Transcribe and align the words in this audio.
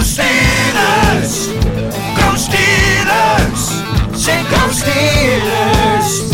Steelers! 0.00 1.48
Go 2.16 2.34
Steelers! 2.36 3.62
Say 4.14 4.42
go 4.44 4.68
Steelers! 4.68 6.32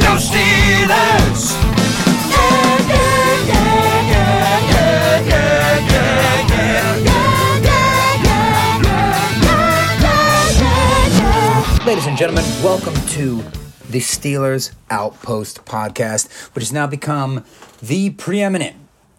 Go 0.00 0.16
Steelers! 0.16 1.66
Ladies 11.86 12.06
and 12.06 12.16
gentlemen, 12.18 12.44
welcome 12.64 12.94
to 13.10 13.44
the 13.88 14.00
Steelers 14.00 14.72
Outpost 14.90 15.64
podcast, 15.64 16.28
which 16.54 16.64
has 16.64 16.72
now 16.72 16.88
become 16.88 17.44
the 17.80 18.10
preeminent 18.10 18.74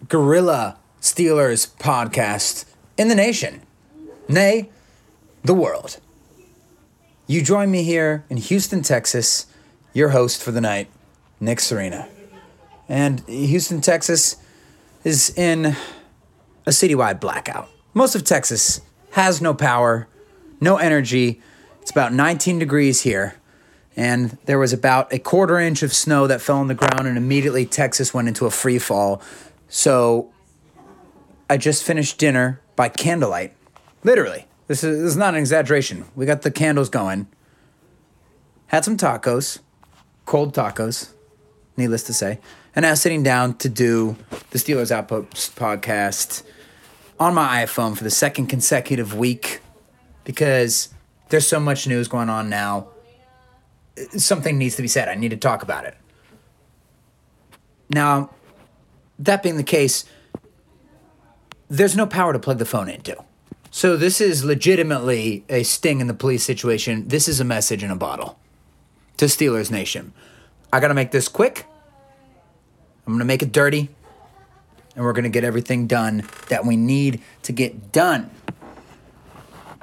guerrilla 0.09 0.77
Steelers 0.99 1.73
podcast 1.77 2.65
in 2.97 3.07
the 3.07 3.15
nation, 3.15 3.61
nay, 4.27 4.69
the 5.43 5.53
world. 5.53 5.99
You 7.27 7.41
join 7.41 7.69
me 7.71 7.83
here 7.83 8.25
in 8.29 8.37
Houston, 8.37 8.81
Texas, 8.81 9.47
your 9.93 10.09
host 10.09 10.41
for 10.41 10.51
the 10.51 10.61
night, 10.61 10.89
Nick 11.39 11.59
Serena. 11.59 12.07
And 12.87 13.19
Houston, 13.27 13.81
Texas 13.81 14.37
is 15.03 15.37
in 15.37 15.75
a 16.65 16.69
citywide 16.69 17.19
blackout. 17.19 17.69
Most 17.93 18.15
of 18.15 18.23
Texas 18.23 18.81
has 19.11 19.41
no 19.41 19.53
power, 19.53 20.07
no 20.61 20.77
energy. 20.77 21.41
It's 21.81 21.91
about 21.91 22.13
19 22.13 22.59
degrees 22.59 23.01
here. 23.01 23.35
And 23.95 24.37
there 24.45 24.59
was 24.59 24.71
about 24.71 25.11
a 25.11 25.17
quarter 25.17 25.59
inch 25.59 25.81
of 25.81 25.91
snow 25.91 26.27
that 26.27 26.39
fell 26.39 26.57
on 26.57 26.67
the 26.67 26.75
ground, 26.75 27.07
and 27.07 27.17
immediately 27.17 27.65
Texas 27.65 28.13
went 28.13 28.27
into 28.27 28.45
a 28.45 28.51
free 28.51 28.77
fall. 28.77 29.21
So 29.67 30.31
I 31.49 31.57
just 31.57 31.83
finished 31.83 32.19
dinner 32.19 32.61
by 32.75 32.89
candlelight. 32.89 33.56
Literally. 34.03 34.45
This 34.67 34.83
is, 34.83 34.99
this 34.99 35.11
is 35.11 35.17
not 35.17 35.33
an 35.33 35.39
exaggeration. 35.39 36.05
We 36.15 36.25
got 36.25 36.41
the 36.41 36.51
candles 36.51 36.89
going. 36.89 37.27
Had 38.67 38.83
some 38.83 38.97
tacos, 38.97 39.59
cold 40.25 40.53
tacos, 40.53 41.13
needless 41.77 42.03
to 42.03 42.13
say. 42.13 42.39
And 42.75 42.83
now 42.83 42.93
sitting 42.93 43.23
down 43.23 43.55
to 43.59 43.69
do 43.69 44.17
the 44.51 44.59
Steelers 44.59 44.91
Outpost 44.91 45.55
podcast 45.55 46.43
on 47.19 47.33
my 47.33 47.63
iPhone 47.63 47.97
for 47.97 48.03
the 48.03 48.11
second 48.11 48.47
consecutive 48.47 49.15
week 49.15 49.61
because 50.25 50.89
there's 51.29 51.47
so 51.47 51.59
much 51.59 51.87
news 51.87 52.07
going 52.07 52.29
on 52.29 52.49
now. 52.49 52.89
Something 54.17 54.57
needs 54.57 54.75
to 54.75 54.81
be 54.81 54.87
said. 54.87 55.07
I 55.07 55.15
need 55.15 55.31
to 55.31 55.37
talk 55.37 55.63
about 55.63 55.85
it. 55.85 55.95
Now, 57.89 58.31
that 59.17 59.41
being 59.41 59.57
the 59.57 59.63
case, 59.63 60.05
there's 61.69 61.95
no 61.95 62.05
power 62.05 62.33
to 62.33 62.39
plug 62.39 62.59
the 62.59 62.65
phone 62.65 62.89
into. 62.89 63.17
So 63.77 63.95
this 63.95 64.19
is 64.19 64.43
legitimately 64.43 65.45
a 65.49 65.61
sting 65.61 66.01
in 66.01 66.07
the 66.07 66.15
police 66.15 66.43
situation. 66.43 67.09
This 67.09 67.27
is 67.27 67.39
a 67.39 67.43
message 67.43 67.83
in 67.83 67.91
a 67.91 67.95
bottle 67.95 68.39
to 69.17 69.25
Steelers 69.25 69.69
Nation. 69.69 70.13
I 70.73 70.79
got 70.79 70.87
to 70.87 70.95
make 70.95 71.11
this 71.11 71.27
quick. 71.27 71.63
I'm 73.05 73.13
going 73.13 73.19
to 73.19 73.25
make 73.25 73.43
it 73.43 73.51
dirty. 73.51 73.89
And 74.95 75.05
we're 75.05 75.13
going 75.13 75.25
to 75.25 75.29
get 75.29 75.43
everything 75.43 75.85
done 75.85 76.23
that 76.49 76.65
we 76.65 76.75
need 76.75 77.21
to 77.43 77.51
get 77.51 77.91
done. 77.91 78.31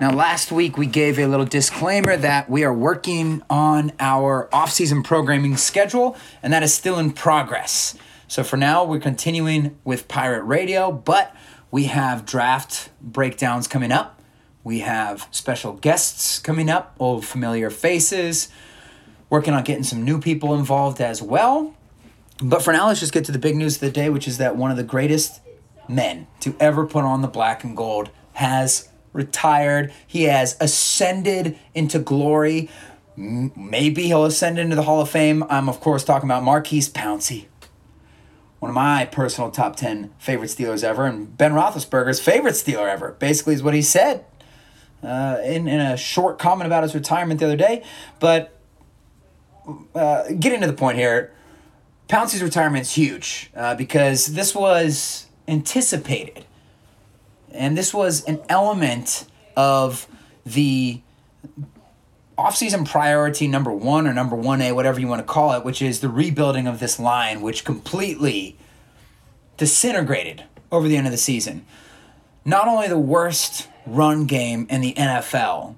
Now, 0.00 0.10
last 0.10 0.50
week 0.50 0.76
we 0.76 0.86
gave 0.86 1.20
a 1.20 1.28
little 1.28 1.46
disclaimer 1.46 2.16
that 2.16 2.50
we 2.50 2.64
are 2.64 2.74
working 2.74 3.44
on 3.48 3.92
our 4.00 4.52
off-season 4.52 5.04
programming 5.04 5.56
schedule, 5.56 6.16
and 6.42 6.52
that 6.52 6.64
is 6.64 6.74
still 6.74 6.98
in 6.98 7.12
progress. 7.12 7.96
So 8.26 8.42
for 8.42 8.56
now, 8.56 8.82
we're 8.82 8.98
continuing 8.98 9.78
with 9.84 10.08
Pirate 10.08 10.42
Radio, 10.42 10.90
but 10.90 11.32
we 11.74 11.86
have 11.86 12.24
draft 12.24 12.88
breakdowns 13.02 13.66
coming 13.66 13.90
up. 13.90 14.22
We 14.62 14.78
have 14.78 15.26
special 15.32 15.72
guests 15.72 16.38
coming 16.38 16.70
up, 16.70 16.94
old 17.00 17.24
familiar 17.24 17.68
faces. 17.68 18.48
Working 19.28 19.54
on 19.54 19.64
getting 19.64 19.82
some 19.82 20.04
new 20.04 20.20
people 20.20 20.54
involved 20.54 21.00
as 21.00 21.20
well. 21.20 21.74
But 22.40 22.62
for 22.62 22.72
now, 22.72 22.86
let's 22.86 23.00
just 23.00 23.12
get 23.12 23.24
to 23.24 23.32
the 23.32 23.40
big 23.40 23.56
news 23.56 23.74
of 23.74 23.80
the 23.80 23.90
day, 23.90 24.08
which 24.08 24.28
is 24.28 24.38
that 24.38 24.54
one 24.54 24.70
of 24.70 24.76
the 24.76 24.84
greatest 24.84 25.40
men 25.88 26.28
to 26.38 26.54
ever 26.60 26.86
put 26.86 27.02
on 27.02 27.22
the 27.22 27.28
black 27.28 27.64
and 27.64 27.76
gold 27.76 28.08
has 28.34 28.88
retired. 29.12 29.92
He 30.06 30.24
has 30.24 30.56
ascended 30.60 31.58
into 31.74 31.98
glory. 31.98 32.70
Maybe 33.16 34.04
he'll 34.04 34.26
ascend 34.26 34.60
into 34.60 34.76
the 34.76 34.82
Hall 34.84 35.00
of 35.00 35.10
Fame. 35.10 35.42
I'm, 35.50 35.68
of 35.68 35.80
course, 35.80 36.04
talking 36.04 36.28
about 36.28 36.44
Maurkice 36.44 36.88
Pouncey, 36.88 37.46
one 38.64 38.70
of 38.70 38.74
my 38.74 39.04
personal 39.04 39.50
top 39.50 39.76
10 39.76 40.14
favorite 40.16 40.46
Steelers 40.46 40.82
ever, 40.82 41.04
and 41.04 41.36
Ben 41.36 41.52
Roethlisberger's 41.52 42.18
favorite 42.18 42.54
Steeler 42.54 42.90
ever, 42.90 43.12
basically, 43.18 43.52
is 43.52 43.62
what 43.62 43.74
he 43.74 43.82
said 43.82 44.24
uh, 45.02 45.36
in, 45.44 45.68
in 45.68 45.80
a 45.80 45.98
short 45.98 46.38
comment 46.38 46.66
about 46.66 46.82
his 46.82 46.94
retirement 46.94 47.40
the 47.40 47.44
other 47.44 47.58
day. 47.58 47.84
But 48.20 48.58
uh, 49.94 50.32
getting 50.40 50.62
to 50.62 50.66
the 50.66 50.72
point 50.72 50.96
here, 50.96 51.34
Pouncey's 52.08 52.42
retirement 52.42 52.86
is 52.86 52.92
huge 52.92 53.50
uh, 53.54 53.74
because 53.74 54.28
this 54.28 54.54
was 54.54 55.26
anticipated. 55.46 56.46
And 57.52 57.76
this 57.76 57.92
was 57.92 58.24
an 58.24 58.40
element 58.48 59.26
of 59.58 60.08
the 60.46 61.02
offseason 62.38 62.88
priority 62.88 63.46
number 63.46 63.72
one 63.72 64.06
or 64.06 64.12
number 64.12 64.36
1A, 64.36 64.74
whatever 64.74 65.00
you 65.00 65.06
want 65.06 65.20
to 65.20 65.32
call 65.32 65.52
it, 65.52 65.64
which 65.64 65.80
is 65.80 66.00
the 66.00 66.08
rebuilding 66.08 66.66
of 66.66 66.80
this 66.80 66.98
line, 66.98 67.40
which 67.40 67.64
completely 67.64 68.56
disintegrated 69.56 70.44
over 70.72 70.88
the 70.88 70.96
end 70.96 71.06
of 71.06 71.12
the 71.12 71.18
season. 71.18 71.64
Not 72.44 72.68
only 72.68 72.88
the 72.88 72.98
worst 72.98 73.68
run 73.86 74.26
game 74.26 74.66
in 74.68 74.80
the 74.80 74.94
NFL, 74.94 75.76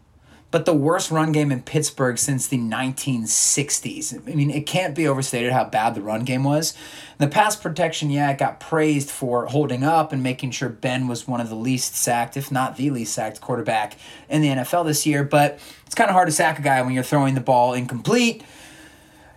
but 0.51 0.65
the 0.65 0.75
worst 0.75 1.11
run 1.11 1.33
game 1.33 1.51
in 1.51 1.63
Pittsburgh 1.63 2.19
since 2.19 2.47
the 2.47 2.59
1960s. 2.59 4.29
I 4.31 4.35
mean, 4.35 4.51
it 4.51 4.67
can't 4.67 4.95
be 4.95 5.07
overstated 5.09 5.53
how 5.53 5.65
bad 5.65 5.95
the 5.95 6.01
run 6.01 6.25
game 6.25 6.45
was. 6.45 6.75
The 7.19 7.27
pass 7.27 7.57
protection, 7.57 8.11
yeah, 8.11 8.31
it 8.31 8.39
got 8.39 8.61
praised 8.61 9.11
for 9.11 9.47
holding 9.47 9.83
up 9.83 10.13
and 10.13 10.23
making 10.23 10.53
sure 10.53 10.69
Ben 10.69 11.09
was 11.09 11.27
one 11.27 11.41
of 11.41 11.49
the 11.49 11.57
least 11.57 11.97
sacked, 11.97 12.37
if 12.37 12.53
not 12.53 12.77
the 12.77 12.91
least 12.91 13.13
sacked 13.13 13.41
quarterback 13.41 13.97
in 14.29 14.41
the 14.41 14.49
NFL 14.49 14.87
this 14.87 15.05
year. 15.05 15.25
But 15.25 15.59
it's 15.85 15.95
kind 15.95 16.09
of 16.09 16.15
hard 16.15 16.29
to 16.29 16.33
sack 16.33 16.59
a 16.59 16.63
guy 16.63 16.81
when 16.83 16.93
you're 16.93 17.03
throwing 17.03 17.35
the 17.35 17.41
ball 17.41 17.75
incomplete 17.75 18.45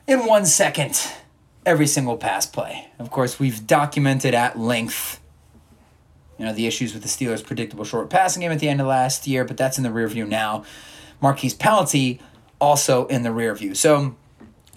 in 0.07 0.25
one 0.25 0.45
second 0.45 0.99
every 1.65 1.87
single 1.87 2.17
pass 2.17 2.45
play. 2.45 2.87
Of 2.99 3.09
course, 3.09 3.39
we've 3.39 3.65
documented 3.65 4.33
at 4.33 4.59
length 4.59 5.19
you 6.37 6.45
know, 6.45 6.53
the 6.53 6.65
issues 6.65 6.93
with 6.93 7.03
the 7.03 7.09
Steelers' 7.09 7.45
predictable 7.45 7.83
short 7.83 8.09
passing 8.09 8.41
game 8.41 8.51
at 8.51 8.59
the 8.59 8.69
end 8.69 8.79
of 8.79 8.87
last 8.87 9.27
year, 9.27 9.43
but 9.43 9.57
that's 9.57 9.77
in 9.77 9.83
the 9.83 9.91
rear 9.91 10.07
view 10.07 10.25
now. 10.25 10.63
Maurkice 11.21 11.53
Pouncey 11.53 12.19
also 12.59 13.07
in 13.07 13.23
the 13.23 13.31
rear 13.31 13.53
view. 13.55 13.75
So 13.75 14.15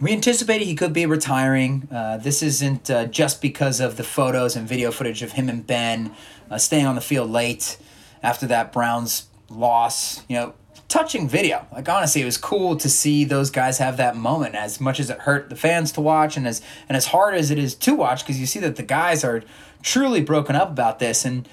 we 0.00 0.12
anticipated 0.12 0.64
he 0.64 0.75
could 0.75 0.92
be 0.92 1.06
retiring. 1.06 1.88
Uh, 1.91 2.16
this 2.16 2.42
isn't 2.42 2.91
uh, 2.91 3.06
just 3.06 3.41
because 3.41 3.80
of 3.80 3.97
the 3.97 4.04
photos 4.04 4.56
and 4.56 4.66
video 4.66 4.91
footage 4.91 5.22
of 5.22 5.32
him 5.32 5.48
and 5.48 5.66
Ben 5.66 6.14
uh, 6.50 6.58
staying 6.58 6.86
on 6.86 6.94
the 6.94 7.00
field 7.00 7.30
late 7.30 7.78
after 8.22 8.47
that 8.47 8.72
Browns 8.72 9.28
loss. 9.48 10.27
You 10.28 10.36
know, 10.36 10.54
touching 10.89 11.28
video. 11.28 11.66
Like 11.72 11.89
honestly, 11.89 12.22
it 12.22 12.24
was 12.24 12.36
cool 12.36 12.77
to 12.77 12.89
see 12.89 13.24
those 13.24 13.50
guys 13.50 13.78
have 13.78 13.97
that 13.98 14.16
moment. 14.16 14.54
As 14.54 14.80
much 14.80 14.98
as 14.98 15.09
it 15.09 15.21
hurt 15.21 15.50
the 15.50 15.56
fans 15.56 15.92
to 15.92 16.00
watch, 16.00 16.36
and 16.36 16.47
as 16.48 16.62
and 16.89 16.97
as 16.97 17.06
hard 17.06 17.34
as 17.34 17.50
it 17.50 17.59
is 17.59 17.74
to 17.77 17.94
watch, 17.94 18.24
because 18.24 18.41
you 18.41 18.47
see 18.47 18.60
that 18.60 18.77
the 18.77 18.83
guys 18.83 19.22
are 19.24 19.42
truly 19.83 20.21
broken 20.21 20.56
up 20.56 20.71
about 20.71 20.98
this, 20.98 21.24
and 21.24 21.48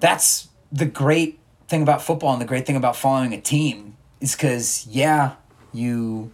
that's 0.00 0.48
the 0.70 0.86
great 0.86 1.38
thing 1.66 1.82
about 1.82 2.02
football 2.02 2.32
and 2.32 2.42
the 2.42 2.46
great 2.46 2.66
thing 2.66 2.76
about 2.76 2.94
following 2.94 3.32
a 3.32 3.40
team 3.40 3.93
is 4.24 4.34
because 4.34 4.86
yeah, 4.90 5.34
you 5.72 6.32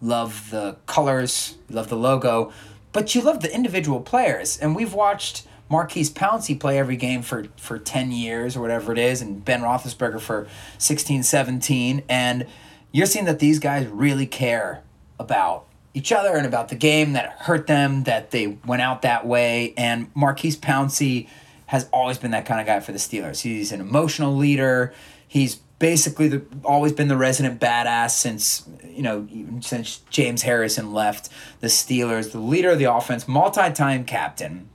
love 0.00 0.50
the 0.50 0.76
colors, 0.86 1.56
you 1.68 1.76
love 1.76 1.88
the 1.88 1.96
logo, 1.96 2.52
but 2.92 3.14
you 3.14 3.20
love 3.20 3.40
the 3.40 3.54
individual 3.54 4.00
players. 4.00 4.58
And 4.58 4.74
we've 4.74 4.94
watched 4.94 5.46
Maurkice 5.68 6.10
Pouncey 6.10 6.58
play 6.58 6.78
every 6.78 6.96
game 6.96 7.22
for, 7.22 7.46
for 7.56 7.78
10 7.78 8.10
years 8.10 8.56
or 8.56 8.60
whatever 8.60 8.92
it 8.92 8.98
is, 8.98 9.20
and 9.20 9.44
Ben 9.44 9.60
Roethlisberger 9.60 10.20
for 10.20 10.46
16, 10.78 11.22
17. 11.22 12.02
And 12.08 12.46
you're 12.90 13.06
seeing 13.06 13.26
that 13.26 13.38
these 13.38 13.58
guys 13.58 13.86
really 13.86 14.26
care 14.26 14.82
about 15.18 15.66
each 15.92 16.12
other 16.12 16.36
and 16.36 16.46
about 16.46 16.68
the 16.68 16.74
game, 16.74 17.12
that 17.14 17.30
hurt 17.40 17.66
them, 17.66 18.04
that 18.04 18.30
they 18.30 18.46
went 18.46 18.82
out 18.82 19.02
that 19.02 19.26
way. 19.26 19.74
And 19.76 20.10
Maurkice 20.14 20.56
Pouncey 20.56 21.28
has 21.66 21.88
always 21.92 22.16
been 22.16 22.30
that 22.30 22.46
kind 22.46 22.60
of 22.60 22.66
guy 22.66 22.80
for 22.80 22.92
the 22.92 22.98
Steelers. 22.98 23.42
He's 23.42 23.72
an 23.72 23.80
emotional 23.80 24.34
leader. 24.34 24.94
He's 25.26 25.60
basically 25.78 26.28
the, 26.28 26.42
always 26.64 26.92
been 26.92 27.08
the 27.08 27.16
resident 27.16 27.60
badass 27.60 28.10
since 28.10 28.68
you 28.84 29.02
know 29.02 29.26
since 29.60 29.98
James 30.10 30.42
Harrison 30.42 30.92
left 30.92 31.28
the 31.60 31.66
Steelers. 31.66 32.32
The 32.32 32.38
leader 32.38 32.70
of 32.70 32.78
the 32.78 32.92
offense, 32.92 33.28
multi-time 33.28 34.04
captain, 34.04 34.68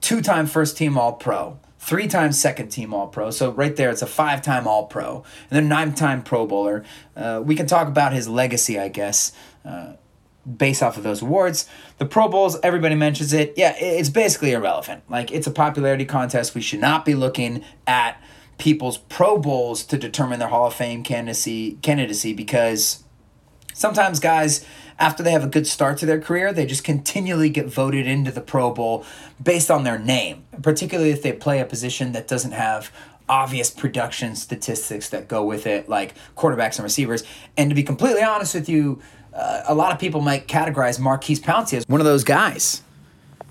two-time 0.00 0.46
first 0.46 0.76
team 0.76 0.96
All 0.96 1.14
Pro, 1.14 1.58
three-time 1.78 2.32
second 2.32 2.68
team 2.68 2.94
All 2.94 3.08
Pro. 3.08 3.30
So 3.30 3.50
right 3.50 3.74
there, 3.74 3.90
it's 3.90 4.02
a 4.02 4.06
five-time 4.06 4.66
All 4.66 4.86
Pro, 4.86 5.24
and 5.50 5.50
then 5.50 5.68
nine-time 5.68 6.22
Pro 6.22 6.46
Bowler. 6.46 6.84
Uh, 7.16 7.42
we 7.44 7.54
can 7.54 7.66
talk 7.66 7.88
about 7.88 8.12
his 8.12 8.28
legacy, 8.28 8.78
I 8.78 8.88
guess. 8.88 9.32
Uh, 9.64 9.94
based 10.58 10.82
off 10.82 10.98
of 10.98 11.02
those 11.02 11.22
awards. 11.22 11.66
The 11.96 12.04
Pro 12.04 12.28
Bowls, 12.28 12.58
everybody 12.62 12.94
mentions 12.94 13.32
it. 13.32 13.54
Yeah, 13.56 13.74
it's 13.78 14.10
basically 14.10 14.52
irrelevant. 14.52 15.02
Like, 15.08 15.32
it's 15.32 15.46
a 15.46 15.50
popularity 15.50 16.04
contest. 16.04 16.54
We 16.54 16.60
should 16.60 16.80
not 16.80 17.06
be 17.06 17.14
looking 17.14 17.64
at 17.86 18.20
people's 18.58 18.98
Pro 18.98 19.38
Bowls 19.38 19.84
to 19.84 19.98
determine 19.98 20.38
their 20.38 20.48
Hall 20.48 20.66
of 20.66 20.74
Fame 20.74 21.02
candidacy, 21.02 21.78
candidacy 21.82 22.32
because 22.32 23.02
sometimes 23.72 24.20
guys, 24.20 24.64
after 24.98 25.22
they 25.22 25.32
have 25.32 25.44
a 25.44 25.48
good 25.48 25.66
start 25.66 25.98
to 25.98 26.06
their 26.06 26.20
career, 26.20 26.52
they 26.52 26.66
just 26.66 26.84
continually 26.84 27.50
get 27.50 27.66
voted 27.66 28.06
into 28.06 28.30
the 28.30 28.40
Pro 28.40 28.72
Bowl 28.72 29.04
based 29.42 29.70
on 29.70 29.84
their 29.84 29.98
name, 29.98 30.44
particularly 30.62 31.10
if 31.10 31.22
they 31.22 31.32
play 31.32 31.60
a 31.60 31.64
position 31.64 32.12
that 32.12 32.28
doesn't 32.28 32.52
have 32.52 32.92
obvious 33.28 33.70
production 33.70 34.36
statistics 34.36 35.08
that 35.08 35.28
go 35.28 35.44
with 35.44 35.66
it, 35.66 35.88
like 35.88 36.14
quarterbacks 36.36 36.76
and 36.76 36.84
receivers. 36.84 37.24
And 37.56 37.70
to 37.70 37.74
be 37.74 37.82
completely 37.82 38.22
honest 38.22 38.54
with 38.54 38.68
you, 38.68 39.00
uh, 39.32 39.62
a 39.66 39.74
lot 39.74 39.92
of 39.92 39.98
people 39.98 40.20
might 40.20 40.46
categorize 40.46 41.00
Maurkice 41.00 41.40
Pouncey 41.40 41.78
as 41.78 41.84
one 41.88 42.00
of 42.00 42.04
those 42.04 42.22
guys 42.22 42.82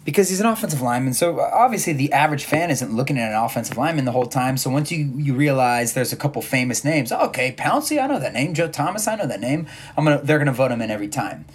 because 0.05 0.29
he's 0.29 0.39
an 0.39 0.45
offensive 0.45 0.81
lineman. 0.81 1.13
So 1.13 1.39
obviously, 1.39 1.94
the 1.94 2.11
average 2.11 2.45
fan 2.45 2.69
isn't 2.69 2.94
looking 2.94 3.17
at 3.17 3.31
an 3.31 3.38
offensive 3.38 3.77
lineman 3.77 4.05
the 4.05 4.11
whole 4.11 4.25
time. 4.25 4.57
So 4.57 4.69
once 4.69 4.91
you 4.91 5.05
you 5.15 5.33
realize 5.33 5.94
there's 5.94 6.13
a 6.13 6.17
couple 6.17 6.41
famous 6.41 6.83
names, 6.83 7.11
okay, 7.11 7.53
Pouncey, 7.57 8.01
I 8.01 8.07
know 8.07 8.19
that 8.19 8.33
name. 8.33 8.53
Joe 8.53 8.67
Thomas, 8.67 9.07
I 9.07 9.15
know 9.15 9.27
that 9.27 9.39
name. 9.39 9.67
I'm 9.95 10.03
gonna 10.03 10.21
they're 10.23 10.39
gonna 10.39 10.51
vote 10.53 10.71
him 10.71 10.81
in 10.81 10.91
every 10.91 11.07
time. 11.07 11.45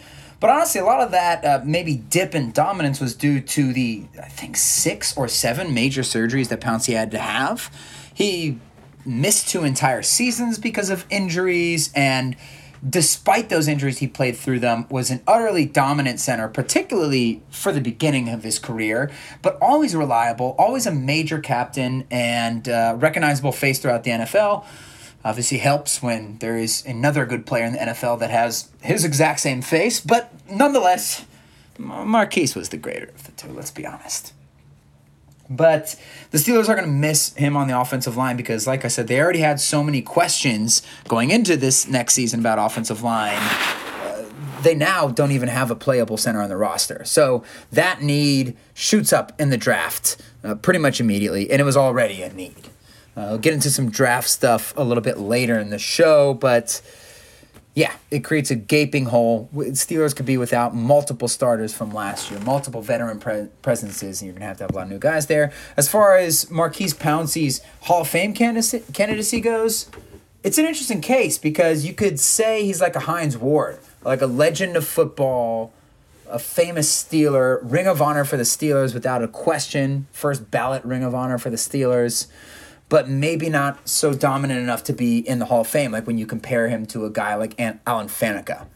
But 0.41 0.51
honestly, 0.51 0.81
a 0.81 0.85
lot 0.85 1.01
of 1.01 1.11
that 1.11 1.45
uh, 1.45 1.61
maybe 1.65 1.97
dip 1.97 2.35
in 2.35 2.53
dominance 2.53 3.01
was 3.01 3.15
due 3.15 3.41
to 3.41 3.73
the 3.73 4.07
I 4.23 4.29
think 4.29 4.57
six 4.57 5.17
or 5.17 5.29
seven 5.29 5.75
major 5.75 6.03
surgeries 6.03 6.49
that 6.49 6.61
Pouncey 6.61 6.95
had 6.95 7.11
to 7.11 7.19
have. 7.19 7.71
He 8.15 8.59
missed 9.05 9.49
two 9.49 9.65
entire 9.65 10.03
seasons 10.03 10.59
because 10.59 10.91
of 10.91 11.05
injuries 11.11 11.91
and 11.95 12.37
despite 12.87 13.49
those 13.49 13.69
injuries, 13.69 13.99
he 13.99 14.07
played 14.07 14.37
through 14.37 14.61
them, 14.61 14.87
was 14.89 15.11
an 15.11 15.23
utterly 15.27 15.65
dominant 15.65 16.21
center, 16.21 16.49
particularly 16.49 17.43
for 17.51 17.73
the 17.73 17.81
beginning 17.81 18.29
of 18.29 18.43
his 18.43 18.59
career, 18.59 19.11
but 19.43 19.59
always 19.61 19.95
reliable, 19.95 20.55
always 20.59 20.87
a 20.87 20.93
major 20.93 21.39
captain, 21.39 22.07
and 22.11 22.69
uh, 22.69 22.97
recognizable 22.99 23.53
face 23.53 23.79
throughout 23.79 24.05
the 24.05 24.11
NFL. 24.11 24.65
Obviously, 25.25 25.59
helps 25.59 26.03
when 26.03 26.39
there 26.39 26.57
is 26.57 26.85
another 26.87 27.27
good 27.27 27.45
player 27.45 27.65
in 27.65 27.73
the 27.73 27.79
NFL 27.79 28.21
that 28.21 28.31
has 28.31 28.71
his 28.83 29.05
exact 29.05 29.41
same 29.41 29.63
face, 29.63 30.01
but 30.01 30.33
nonetheless, 30.51 31.25
Maurkice 31.79 32.55
was 32.55 32.69
the 32.69 32.77
greater 32.77 33.07
of 33.09 33.25
the 33.25 33.33
two, 33.33 33.53
let's 33.53 33.71
be 33.71 33.87
honest. 33.87 34.33
But 35.51 35.97
the 36.31 36.39
Steelers 36.39 36.69
are 36.69 36.75
going 36.75 36.87
to 36.87 36.93
miss 36.93 37.35
him 37.35 37.57
on 37.57 37.69
the 37.69 37.79
offensive 37.79 38.17
line 38.17 38.37
because, 38.37 38.67
like 38.67 38.85
I 38.85 38.89
said, 38.89 39.09
they 39.09 39.21
already 39.21 39.41
had 39.41 39.61
so 39.61 39.83
many 39.83 40.03
questions 40.03 40.83
going 41.07 41.31
into 41.31 41.57
this 41.57 41.89
next 41.89 42.15
season 42.15 42.41
about 42.41 42.59
offensive 42.59 43.03
line. 43.03 43.39
Uh, 43.39 44.25
they 44.63 44.75
now 44.75 45.09
don't 45.09 45.33
even 45.33 45.49
have 45.49 45.71
a 45.71 45.75
playable 45.75 46.19
center 46.19 46.43
on 46.43 46.51
the 46.51 46.57
roster. 46.57 47.03
So 47.05 47.45
that 47.73 48.03
need 48.03 48.57
shoots 48.75 49.13
up 49.13 49.41
in 49.41 49.49
the 49.49 49.57
draft 49.57 50.21
uh, 50.45 50.55
pretty 50.57 50.81
much 50.81 51.01
immediately, 51.01 51.51
and 51.51 51.61
it 51.61 51.65
was 51.65 51.77
already 51.77 52.23
a 52.23 52.33
need. 52.33 52.69
Uh, 53.17 53.31
will 53.31 53.39
get 53.39 53.55
into 53.55 53.71
some 53.71 53.91
draft 53.91 54.29
stuff 54.29 54.73
a 54.77 54.85
little 54.85 55.03
bit 55.03 55.19
later 55.19 55.59
in 55.59 55.71
the 55.71 55.79
show, 55.79 56.35
but 56.35 56.81
yeah, 57.75 57.93
it 58.11 58.25
creates 58.25 58.51
a 58.51 58.57
gaping 58.57 59.07
hole. 59.07 59.49
Steelers 59.55 60.15
could 60.15 60.27
be 60.27 60.37
without 60.37 60.75
multiple 60.75 61.29
starters 61.29 61.73
from 61.73 61.93
last 61.93 62.31
year, 62.31 62.41
multiple 62.41 62.83
veteran 62.83 63.21
pre- 63.21 63.49
presences, 63.63 64.21
and 64.21 64.27
you're 64.27 64.33
going 64.33 64.41
to 64.41 64.47
have 64.47 64.57
to 64.59 64.65
have 64.65 64.71
a 64.73 64.75
lot 64.75 64.83
of 64.85 64.91
new 64.91 64.99
guys 64.99 65.27
there. 65.27 65.53
As 65.77 65.89
far 65.89 66.17
as 66.17 66.51
Maurkice 66.51 66.93
Pouncey's 66.93 67.61
Hall 67.83 68.01
of 68.01 68.09
Fame 68.09 68.35
candidacy, 68.35 68.83
candidacy 68.93 69.41
goes, 69.41 69.89
it's 70.43 70.59
an 70.59 70.65
interesting 70.65 71.01
case 71.01 71.39
because 71.39 71.85
you 71.85 71.95
could 71.95 72.19
say 72.19 72.65
he's 72.65 72.81
like 72.81 72.97
a 72.97 73.01
Hines 73.01 73.37
Ward, 73.37 73.79
like 74.03 74.23
a 74.23 74.27
legend 74.27 74.77
of 74.77 74.87
football, 74.87 75.73
a 76.29 76.39
famous 76.39 76.91
Steeler, 76.91 77.61
Ring 77.63 77.87
of 77.87 78.03
Honor 78.03 78.25
for 78.25 78.37
the 78.37 78.43
Steelers 78.43 78.93
without 78.93 79.23
a 79.23 79.29
question, 79.29 80.07
first 80.11 80.51
ballot 80.51 80.85
Ring 80.85 81.05
of 81.05 81.15
Honor 81.15 81.39
for 81.39 81.51
the 81.51 81.57
Steelers 81.57 82.27
but 82.89 83.09
maybe 83.09 83.51
not 83.51 83.87
so 83.89 84.15
dominant 84.15 84.61
enough 84.61 84.85
to 84.85 84.93
be 84.93 85.19
in 85.19 85.39
the 85.39 85.45
Hall 85.47 85.61
of 85.61 85.67
Fame. 85.67 85.93
Like 85.93 86.07
when 86.07 86.19
you 86.19 86.27
compare 86.27 86.69
him 86.69 86.87
to 86.87 87.05
a 87.05 87.11
guy 87.11 87.35
like 87.35 87.55
Alan 87.59 88.09
Faneca, 88.09 88.67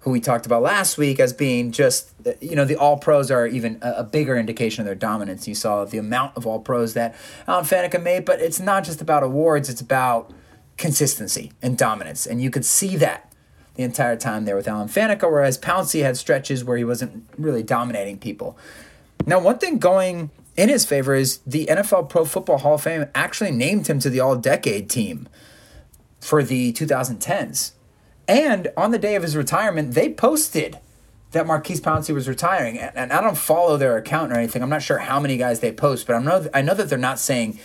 who 0.00 0.10
we 0.10 0.20
talked 0.20 0.46
about 0.46 0.62
last 0.62 0.96
week 0.98 1.20
as 1.20 1.32
being 1.32 1.70
just, 1.72 2.10
you 2.40 2.56
know, 2.56 2.64
the 2.64 2.76
All 2.76 2.96
Pros 2.96 3.30
are 3.30 3.46
even 3.46 3.78
a, 3.82 4.02
bigger 4.02 4.36
indication 4.36 4.80
of 4.80 4.86
their 4.86 4.94
dominance. 4.94 5.46
You 5.46 5.54
saw 5.54 5.84
the 5.84 5.98
amount 5.98 6.36
of 6.36 6.46
All 6.46 6.58
Pros 6.58 6.94
that 6.94 7.14
Alan 7.46 7.64
Faneca 7.64 8.02
made, 8.02 8.24
but 8.24 8.40
it's 8.40 8.58
not 8.58 8.82
just 8.82 9.00
about 9.00 9.22
awards, 9.22 9.68
it's 9.68 9.82
about 9.82 10.32
consistency 10.78 11.52
and 11.60 11.76
dominance. 11.76 12.26
And 12.26 12.40
you 12.40 12.50
could 12.50 12.64
see 12.64 12.96
that 12.96 13.32
the 13.74 13.82
entire 13.82 14.16
time 14.16 14.46
there 14.46 14.56
with 14.56 14.66
Alan 14.66 14.88
Faneca, 14.88 15.30
whereas 15.30 15.58
Pouncey 15.58 16.02
had 16.02 16.16
stretches 16.16 16.64
where 16.64 16.76
he 16.76 16.84
wasn't 16.84 17.26
really 17.38 17.62
dominating 17.62 18.18
people. 18.18 18.58
Now, 19.26 19.38
one 19.38 19.58
thing 19.58 19.78
going 19.78 20.30
in 20.56 20.68
his 20.68 20.84
favor 20.84 21.14
is 21.14 21.38
the 21.46 21.66
NFL 21.66 22.08
Pro 22.08 22.24
Football 22.24 22.58
Hall 22.58 22.74
of 22.74 22.82
Fame 22.82 23.06
actually 23.14 23.50
named 23.50 23.86
him 23.86 23.98
to 24.00 24.10
the 24.10 24.20
All 24.20 24.36
Decade 24.36 24.90
team 24.90 25.28
for 26.20 26.42
the 26.42 26.72
2010s. 26.72 27.72
And 28.28 28.68
on 28.76 28.90
the 28.90 28.98
day 28.98 29.16
of 29.16 29.22
his 29.22 29.36
retirement, 29.36 29.94
they 29.94 30.12
posted 30.12 30.78
that 31.32 31.46
Maurkice 31.46 31.80
Pouncey 31.80 32.14
was 32.14 32.28
retiring. 32.28 32.78
And 32.78 33.12
I 33.12 33.20
don't 33.20 33.36
follow 33.36 33.76
their 33.76 33.96
account 33.96 34.32
or 34.32 34.36
anything. 34.36 34.62
I'm 34.62 34.68
not 34.68 34.82
sure 34.82 34.98
how 34.98 35.20
many 35.20 35.36
guys 35.36 35.60
they 35.60 35.72
post, 35.72 36.06
but 36.06 36.16
I 36.16 36.18
know 36.20 36.48
I 36.52 36.62
know 36.62 36.74
that 36.74 36.88
they're 36.88 36.98
not 36.98 37.18
saying 37.18 37.58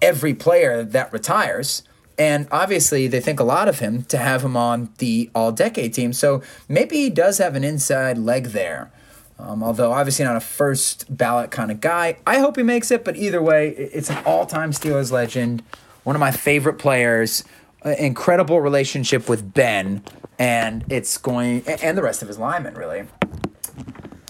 every 0.00 0.34
player 0.34 0.84
that 0.84 1.12
retires. 1.12 1.82
And 2.16 2.46
obviously, 2.52 3.08
they 3.08 3.20
think 3.20 3.40
a 3.40 3.44
lot 3.44 3.68
of 3.68 3.80
him 3.80 4.04
to 4.04 4.18
have 4.18 4.44
him 4.44 4.56
on 4.56 4.90
the 4.98 5.30
All 5.34 5.50
Decade 5.50 5.92
team. 5.92 6.12
So 6.12 6.42
maybe 6.68 6.96
he 6.96 7.10
does 7.10 7.38
have 7.38 7.56
an 7.56 7.64
inside 7.64 8.18
leg 8.18 8.46
there. 8.46 8.92
Um, 9.38 9.62
although 9.62 9.92
obviously 9.92 10.24
not 10.24 10.36
a 10.36 10.40
first 10.40 11.14
ballot 11.14 11.50
kind 11.50 11.70
of 11.70 11.80
guy. 11.80 12.18
I 12.26 12.38
hope 12.38 12.56
he 12.56 12.62
makes 12.62 12.90
it, 12.90 13.04
but 13.04 13.16
either 13.16 13.42
way, 13.42 13.70
it's 13.70 14.08
an 14.10 14.22
all 14.24 14.46
time 14.46 14.70
Steelers 14.70 15.10
legend, 15.10 15.62
one 16.04 16.14
of 16.14 16.20
my 16.20 16.30
favorite 16.30 16.78
players, 16.78 17.42
incredible 17.84 18.60
relationship 18.60 19.28
with 19.28 19.52
Ben, 19.52 20.04
and 20.38 20.84
it's 20.88 21.18
going, 21.18 21.62
and 21.66 21.98
the 21.98 22.02
rest 22.02 22.22
of 22.22 22.28
his 22.28 22.38
linemen, 22.38 22.74
really. 22.74 23.06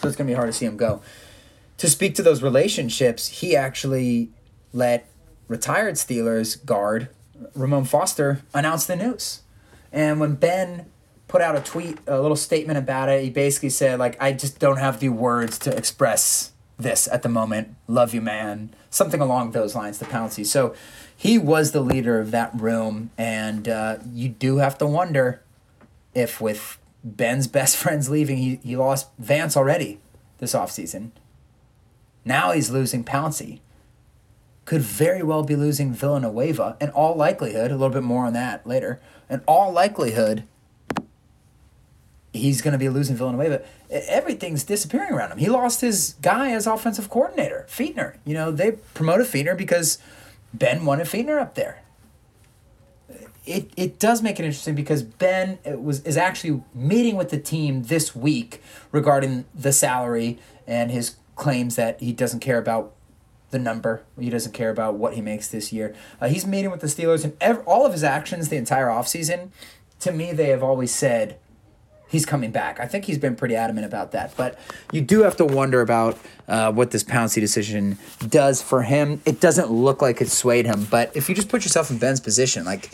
So 0.01 0.09
it's 0.09 0.17
to 0.17 0.25
be 0.25 0.33
hard 0.33 0.49
to 0.49 0.53
see 0.53 0.67
him 0.67 0.77
go. 0.77 1.03
To 1.79 1.89
speak 1.89 2.15
to 2.17 2.23
those 2.23 2.43
relationships, 2.43 3.29
he 3.29 3.57
actually 3.57 4.31
let 4.73 5.09
retired 5.49 5.95
Steelers 5.95 6.65
guard 6.65 7.09
Ramon 7.55 7.85
Foster 7.85 8.43
announce 8.53 8.87
the 8.87 8.97
news. 8.97 9.43
And 9.93 10.19
when 10.21 10.35
Ben 10.35 10.87
put 11.35 11.43
out 11.43 11.57
a 11.57 11.61
tweet, 11.61 11.99
a 12.07 12.21
little 12.21 12.37
statement 12.37 12.79
about 12.79 13.09
it. 13.09 13.25
He 13.25 13.29
basically 13.29 13.69
said, 13.69 13.99
like, 13.99 14.17
I 14.23 14.31
just 14.31 14.61
don't 14.61 14.77
have 14.77 15.01
the 15.01 15.09
words 15.09 15.59
to 15.59 15.77
express 15.77 16.53
this 16.79 17.09
at 17.09 17.25
the 17.25 17.29
moment. 17.29 17.75
Love 17.89 18.15
you, 18.15 18.21
man. 18.21 18.73
Something 18.89 19.21
along 19.21 19.51
those 19.51 19.75
lines 19.75 19.99
the 19.99 20.05
Pouncey. 20.05 20.47
So 20.47 20.77
he 21.17 21.37
was 21.37 21.73
the 21.73 21.81
leader 21.81 22.21
of 22.21 22.31
that 22.31 22.53
room, 22.55 23.11
and 23.19 23.69
uh, 23.69 23.97
you 24.13 24.29
do 24.29 24.59
have 24.59 24.79
to 24.79 24.87
wonder 24.87 25.43
if 26.15 26.41
with 26.41 26.79
Ben's 27.03 27.49
best 27.49 27.77
friends 27.83 28.09
leaving, 28.09 28.39
he, 28.39 28.61
he 28.63 28.77
lost 28.77 29.09
Vance 29.19 29.57
already 29.57 29.99
this 30.39 30.55
offseason. 30.55 31.11
Now 32.25 32.53
he's 32.53 32.71
losing 32.71 33.03
Pouncey. 33.03 33.59
Could 34.67 34.83
very 34.83 35.25
well 35.25 35.43
be 35.43 35.57
losing 35.57 35.93
Villanueva, 35.93 36.77
in 36.81 36.91
all 36.91 37.17
likelihood, 37.17 37.73
a 37.73 37.75
little 37.75 37.91
bit 37.91 38.05
more 38.05 38.25
on 38.25 38.35
that 38.35 38.65
later. 38.65 39.01
In 39.29 39.43
all 39.49 39.73
likelihood, 39.73 40.45
he's 42.35 42.61
going 42.61 42.73
to 42.73 42.79
be 42.79 42.87
a 42.87 42.91
losing 42.91 43.17
Villanueva. 43.17 43.63
Everything's 43.89 44.65
disappearing 44.65 45.13
around 45.13 45.31
him. 45.31 45.39
He 45.39 45.49
lost 45.49 45.81
his 45.81 46.17
guy 46.21 46.51
as 46.51 46.67
offensive 46.67 47.09
coordinator, 47.09 47.65
Fichtner. 47.69 48.17
You 48.25 48.35
know, 48.35 48.51
they 48.51 48.73
promoted 48.73 49.27
Fichtner 49.29 49.57
because 49.57 49.99
Ben 50.53 50.85
wanted 50.85 51.07
Fichtner 51.07 51.41
up 51.41 51.55
there. 51.55 51.81
It, 53.47 53.71
it 53.77 53.99
does 53.99 54.21
make 54.21 54.41
it 54.41 54.45
interesting 54.45 54.75
because 54.75 55.03
Ben 55.03 55.59
was 55.67 56.01
is 56.03 56.17
actually 56.17 56.63
meeting 56.75 57.17
with 57.17 57.29
the 57.29 57.39
team 57.39 57.85
this 57.85 58.17
week 58.17 58.61
regarding 58.91 59.45
the 59.55 59.73
salary 59.73 60.39
and 60.67 60.91
his 60.91 61.17
claims 61.37 61.77
that 61.77 62.01
he 62.01 62.13
doesn't 62.13 62.41
care 62.41 62.59
about 62.59 62.95
the 63.51 63.59
number. 63.59 64.03
He 64.19 64.31
doesn't 64.31 64.53
care 64.53 64.71
about 64.71 64.95
what 64.95 65.15
he 65.15 65.21
makes 65.21 65.49
this 65.49 65.73
year. 65.73 65.95
Uh, 66.21 66.29
he's 66.29 66.47
meeting 66.47 66.71
with 66.71 66.81
the 66.81 66.87
Steelers 66.87 67.23
and 67.23 67.37
ev- 67.41 67.63
all 67.67 67.85
of 67.85 67.93
his 67.93 68.03
actions 68.03 68.49
the 68.49 68.57
entire 68.57 68.87
offseason, 68.87 69.51
to 70.01 70.11
me, 70.11 70.33
they 70.33 70.49
have 70.49 70.63
always 70.63 70.93
said– 70.93 71.39
he's 72.15 72.25
coming 72.25 72.53
back. 72.53 72.79
I 72.79 72.87
think 72.87 73.07
he's 73.07 73.19
been 73.19 73.35
pretty 73.35 73.57
adamant 73.57 73.87
about 73.87 74.13
that. 74.13 74.37
But 74.37 74.57
you 74.93 75.01
do 75.01 75.23
have 75.23 75.37
to 75.39 75.45
wonder 75.45 75.81
about 75.81 76.17
uh, 76.47 76.71
what 76.71 76.93
this 76.93 77.03
Pouncey 77.03 77.41
decision 77.41 77.99
does 78.29 78.63
for 78.63 78.83
him. 78.85 79.21
It 79.27 79.41
doesn't 79.41 79.69
look 79.69 80.01
like 80.01 80.21
it 80.21 80.29
swayed 80.29 80.65
him, 80.65 80.87
but 80.89 81.15
if 81.17 81.29
you 81.29 81.35
just 81.35 81.49
put 81.49 81.65
yourself 81.65 81.91
in 81.91 81.99
Ben's 81.99 82.21
position, 82.21 82.65
like 82.65 82.93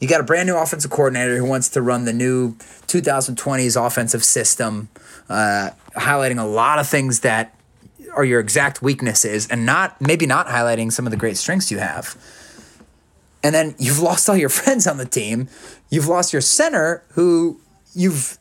you 0.00 0.08
got 0.08 0.20
a 0.20 0.24
brand 0.24 0.48
new 0.48 0.56
offensive 0.56 0.90
coordinator 0.90 1.36
who 1.36 1.44
wants 1.44 1.68
to 1.70 1.80
run 1.80 2.06
the 2.06 2.12
new 2.12 2.54
2020s 2.88 3.86
offensive 3.86 4.24
system, 4.24 4.88
uh, 5.28 5.70
highlighting 5.94 6.40
a 6.40 6.46
lot 6.46 6.80
of 6.80 6.88
things 6.88 7.20
that 7.20 7.54
are 8.16 8.24
your 8.24 8.40
exact 8.40 8.82
weaknesses 8.82 9.46
and 9.46 9.64
not 9.64 10.00
maybe 10.00 10.26
not 10.26 10.48
highlighting 10.48 10.90
some 10.90 11.06
of 11.06 11.12
the 11.12 11.16
great 11.16 11.36
strengths 11.36 11.70
you 11.70 11.78
have. 11.78 12.16
And 13.44 13.54
then 13.54 13.76
you've 13.78 14.00
lost 14.10 14.28
all 14.28 14.36
your 14.36 14.48
friends 14.48 14.88
on 14.88 14.96
the 14.96 15.06
team. 15.06 15.48
You've 15.88 16.08
lost 16.08 16.32
your 16.32 16.42
center 16.42 17.04
who 17.10 17.60
you've 17.96 18.38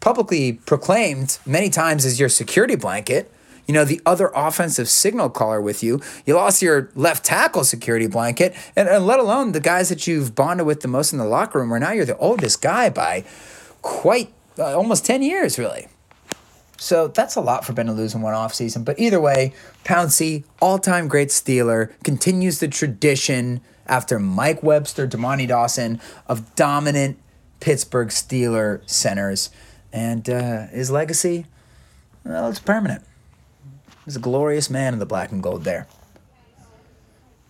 publicly 0.00 0.54
proclaimed 0.54 1.38
many 1.44 1.70
times 1.70 2.04
as 2.04 2.18
your 2.18 2.28
security 2.28 2.76
blanket. 2.76 3.30
You 3.66 3.74
know, 3.74 3.84
the 3.84 4.00
other 4.06 4.30
offensive 4.34 4.88
signal 4.88 5.28
caller 5.28 5.60
with 5.60 5.82
you. 5.82 6.00
You 6.24 6.34
lost 6.34 6.62
your 6.62 6.90
left 6.94 7.22
tackle 7.22 7.64
security 7.64 8.06
blanket, 8.06 8.56
and, 8.74 8.88
and 8.88 9.06
let 9.06 9.18
alone 9.18 9.52
the 9.52 9.60
guys 9.60 9.90
that 9.90 10.06
you've 10.06 10.34
bonded 10.34 10.66
with 10.66 10.80
the 10.80 10.88
most 10.88 11.12
in 11.12 11.18
the 11.18 11.26
locker 11.26 11.58
room, 11.58 11.68
where 11.68 11.78
now 11.78 11.92
you're 11.92 12.06
the 12.06 12.16
oldest 12.16 12.62
guy 12.62 12.88
by 12.88 13.24
quite 13.82 14.32
uh, 14.58 14.74
almost 14.74 15.04
10 15.04 15.20
years, 15.20 15.58
really. 15.58 15.88
So 16.78 17.08
that's 17.08 17.36
a 17.36 17.42
lot 17.42 17.66
for 17.66 17.74
Ben 17.74 17.86
to 17.86 17.92
lose 17.92 18.14
in 18.14 18.22
one 18.22 18.32
offseason. 18.32 18.84
But 18.86 18.98
either 18.98 19.20
way, 19.20 19.52
Pouncey, 19.84 20.44
all 20.62 20.78
time 20.78 21.08
great 21.08 21.28
Steeler, 21.28 21.92
continues 22.04 22.60
the 22.60 22.68
tradition 22.68 23.60
after 23.86 24.18
Mike 24.18 24.62
Webster, 24.62 25.06
Dermontti 25.06 25.48
Dawson 25.48 26.00
of 26.26 26.54
dominant 26.54 27.18
Pittsburgh 27.60 28.08
Steeler 28.08 28.88
centers. 28.88 29.50
And 29.92 30.28
uh, 30.28 30.66
his 30.66 30.90
legacy, 30.90 31.46
well, 32.24 32.48
it's 32.48 32.60
permanent. 32.60 33.04
He's 34.04 34.16
a 34.16 34.20
glorious 34.20 34.70
man 34.70 34.92
in 34.92 34.98
the 34.98 35.06
black 35.06 35.32
and 35.32 35.42
gold 35.42 35.64
there. 35.64 35.86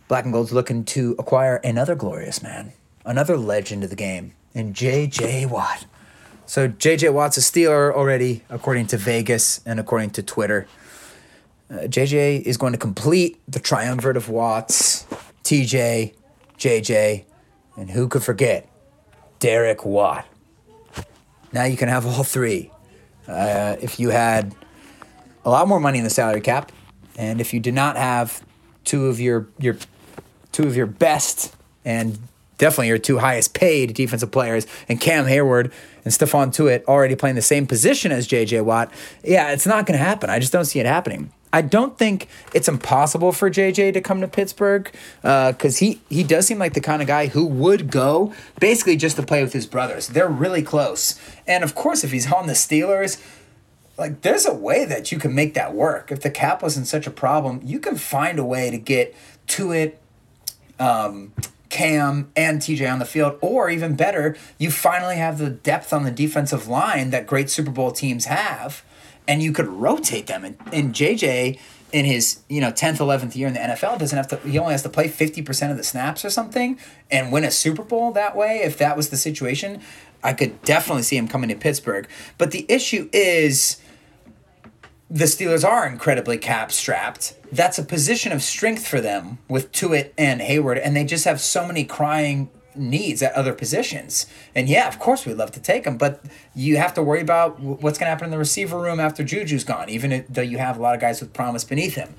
Black 0.08 0.24
and 0.24 0.32
Gold's 0.32 0.52
looking 0.52 0.84
to 0.86 1.14
acquire 1.18 1.56
another 1.56 1.94
glorious 1.94 2.42
man, 2.42 2.72
another 3.04 3.36
legend 3.36 3.84
of 3.84 3.90
the 3.90 3.96
game, 3.96 4.32
in 4.54 4.72
J.J. 4.72 5.46
Watt. 5.46 5.84
So 6.46 6.66
J.J. 6.66 7.10
Watt's 7.10 7.36
a 7.36 7.40
Steeler 7.40 7.92
already, 7.92 8.42
according 8.48 8.86
to 8.88 8.96
Vegas 8.96 9.60
and 9.66 9.78
according 9.78 10.10
to 10.10 10.22
Twitter. 10.22 10.66
Uh, 11.70 11.80
JJ 11.80 12.42
is 12.42 12.56
going 12.56 12.72
to 12.72 12.78
complete 12.78 13.38
the 13.46 13.60
triumvirate 13.60 14.16
of 14.16 14.30
Watts, 14.30 15.04
TJ, 15.44 16.14
JJ, 16.56 17.24
and 17.76 17.90
who 17.90 18.08
could 18.08 18.22
forget 18.22 18.66
Derek 19.38 19.84
Watt. 19.84 20.26
Now 21.52 21.64
you 21.64 21.76
can 21.76 21.88
have 21.88 22.06
all 22.06 22.24
three. 22.24 22.70
Uh, 23.26 23.76
if 23.80 24.00
you 24.00 24.10
had 24.10 24.54
a 25.44 25.50
lot 25.50 25.68
more 25.68 25.80
money 25.80 25.98
in 25.98 26.04
the 26.04 26.10
salary 26.10 26.40
cap, 26.40 26.72
and 27.16 27.40
if 27.40 27.52
you 27.52 27.60
did 27.60 27.74
not 27.74 27.96
have 27.96 28.42
two 28.84 29.06
of 29.06 29.20
your 29.20 29.48
your 29.58 29.76
two 30.52 30.64
of 30.64 30.76
your 30.76 30.86
best 30.86 31.54
and 31.84 32.18
definitely 32.56 32.88
your 32.88 32.98
two 32.98 33.18
highest 33.18 33.54
paid 33.54 33.94
defensive 33.94 34.30
players, 34.30 34.66
and 34.88 35.00
Cam 35.00 35.26
Heyward 35.26 35.72
and 36.04 36.12
Stephon 36.12 36.54
Tuitt 36.54 36.84
already 36.84 37.14
playing 37.14 37.36
the 37.36 37.42
same 37.42 37.66
position 37.66 38.12
as 38.12 38.26
JJ 38.26 38.64
Watt, 38.64 38.90
yeah, 39.22 39.52
it's 39.52 39.66
not 39.66 39.86
going 39.86 39.98
to 39.98 40.04
happen. 40.04 40.30
I 40.30 40.38
just 40.38 40.52
don't 40.52 40.64
see 40.64 40.80
it 40.80 40.86
happening. 40.86 41.32
I 41.52 41.62
don't 41.62 41.96
think 41.96 42.28
it's 42.52 42.68
impossible 42.68 43.32
for 43.32 43.50
JJ 43.50 43.94
to 43.94 44.00
come 44.00 44.20
to 44.20 44.28
Pittsburgh 44.28 44.90
because 45.22 45.76
uh, 45.76 45.84
he 45.84 46.00
he 46.08 46.22
does 46.22 46.46
seem 46.46 46.58
like 46.58 46.74
the 46.74 46.80
kind 46.80 47.00
of 47.00 47.08
guy 47.08 47.28
who 47.28 47.46
would 47.46 47.90
go 47.90 48.32
basically 48.60 48.96
just 48.96 49.16
to 49.16 49.22
play 49.22 49.42
with 49.42 49.52
his 49.52 49.66
brothers. 49.66 50.08
They're 50.08 50.28
really 50.28 50.62
close, 50.62 51.18
and 51.46 51.64
of 51.64 51.74
course, 51.74 52.04
if 52.04 52.12
he's 52.12 52.30
on 52.30 52.46
the 52.46 52.52
Steelers, 52.52 53.22
like 53.96 54.20
there's 54.22 54.46
a 54.46 54.54
way 54.54 54.84
that 54.84 55.10
you 55.10 55.18
can 55.18 55.34
make 55.34 55.54
that 55.54 55.74
work. 55.74 56.12
If 56.12 56.20
the 56.20 56.30
cap 56.30 56.62
wasn't 56.62 56.86
such 56.86 57.06
a 57.06 57.10
problem, 57.10 57.60
you 57.64 57.80
can 57.80 57.96
find 57.96 58.38
a 58.38 58.44
way 58.44 58.70
to 58.70 58.78
get 58.78 59.14
to 59.48 59.72
it. 59.72 60.00
Um, 60.78 61.32
Cam 61.70 62.30
and 62.34 62.62
TJ 62.62 62.90
on 62.90 62.98
the 62.98 63.04
field, 63.04 63.36
or 63.42 63.68
even 63.68 63.94
better, 63.94 64.36
you 64.56 64.70
finally 64.70 65.16
have 65.16 65.36
the 65.36 65.50
depth 65.50 65.92
on 65.92 66.02
the 66.02 66.10
defensive 66.10 66.66
line 66.66 67.10
that 67.10 67.26
great 67.26 67.50
Super 67.50 67.70
Bowl 67.70 67.90
teams 67.90 68.24
have 68.24 68.82
and 69.28 69.42
you 69.42 69.52
could 69.52 69.68
rotate 69.68 70.26
them. 70.26 70.44
And, 70.44 70.56
and 70.72 70.94
JJ 70.94 71.60
in 71.92 72.04
his 72.04 72.40
you 72.48 72.60
know 72.60 72.70
10th 72.70 72.98
11th 72.98 73.34
year 73.34 73.48
in 73.48 73.54
the 73.54 73.60
NFL 73.60 73.98
doesn't 73.98 74.16
have 74.16 74.28
to 74.28 74.36
he 74.48 74.58
only 74.58 74.72
has 74.72 74.82
to 74.82 74.88
play 74.88 75.08
50% 75.08 75.70
of 75.70 75.76
the 75.76 75.84
snaps 75.84 76.24
or 76.24 76.30
something 76.30 76.78
and 77.10 77.32
win 77.32 77.44
a 77.44 77.50
Super 77.50 77.82
Bowl 77.82 78.12
that 78.12 78.36
way. 78.36 78.60
If 78.62 78.78
that 78.78 78.96
was 78.96 79.10
the 79.10 79.16
situation 79.16 79.80
I 80.22 80.32
could 80.32 80.60
definitely 80.62 81.04
see 81.04 81.16
him 81.16 81.28
coming 81.28 81.48
to 81.48 81.54
Pittsburgh. 81.54 82.08
But 82.38 82.50
the 82.50 82.66
issue 82.68 83.08
is 83.12 83.80
the 85.08 85.24
Steelers 85.24 85.66
are 85.66 85.86
incredibly 85.86 86.36
cap 86.36 86.72
strapped 86.72 87.34
that's 87.50 87.78
a 87.78 87.84
position 87.84 88.32
of 88.32 88.42
strength 88.42 88.86
for 88.86 89.00
them 89.00 89.38
with 89.48 89.72
Tuitt 89.72 90.12
and 90.18 90.40
Heyward 90.42 90.80
and 90.82 90.94
they 90.94 91.04
just 91.04 91.24
have 91.24 91.40
so 91.40 91.66
many 91.66 91.84
crying 91.84 92.50
needs 92.78 93.22
at 93.22 93.32
other 93.32 93.52
positions. 93.52 94.26
And 94.54 94.68
yeah, 94.68 94.88
of 94.88 94.98
course 94.98 95.26
we'd 95.26 95.34
love 95.34 95.52
to 95.52 95.60
take 95.60 95.84
him, 95.84 95.98
but 95.98 96.24
you 96.54 96.76
have 96.76 96.94
to 96.94 97.02
worry 97.02 97.20
about 97.20 97.60
what's 97.60 97.98
going 97.98 98.06
to 98.06 98.10
happen 98.10 98.26
in 98.26 98.30
the 98.30 98.38
receiver 98.38 98.80
room 98.80 99.00
after 99.00 99.22
Juju's 99.22 99.64
gone, 99.64 99.88
even 99.88 100.24
though 100.28 100.42
you 100.42 100.58
have 100.58 100.78
a 100.78 100.82
lot 100.82 100.94
of 100.94 101.00
guys 101.00 101.20
with 101.20 101.32
promise 101.32 101.64
beneath 101.64 101.94
him. 101.94 102.14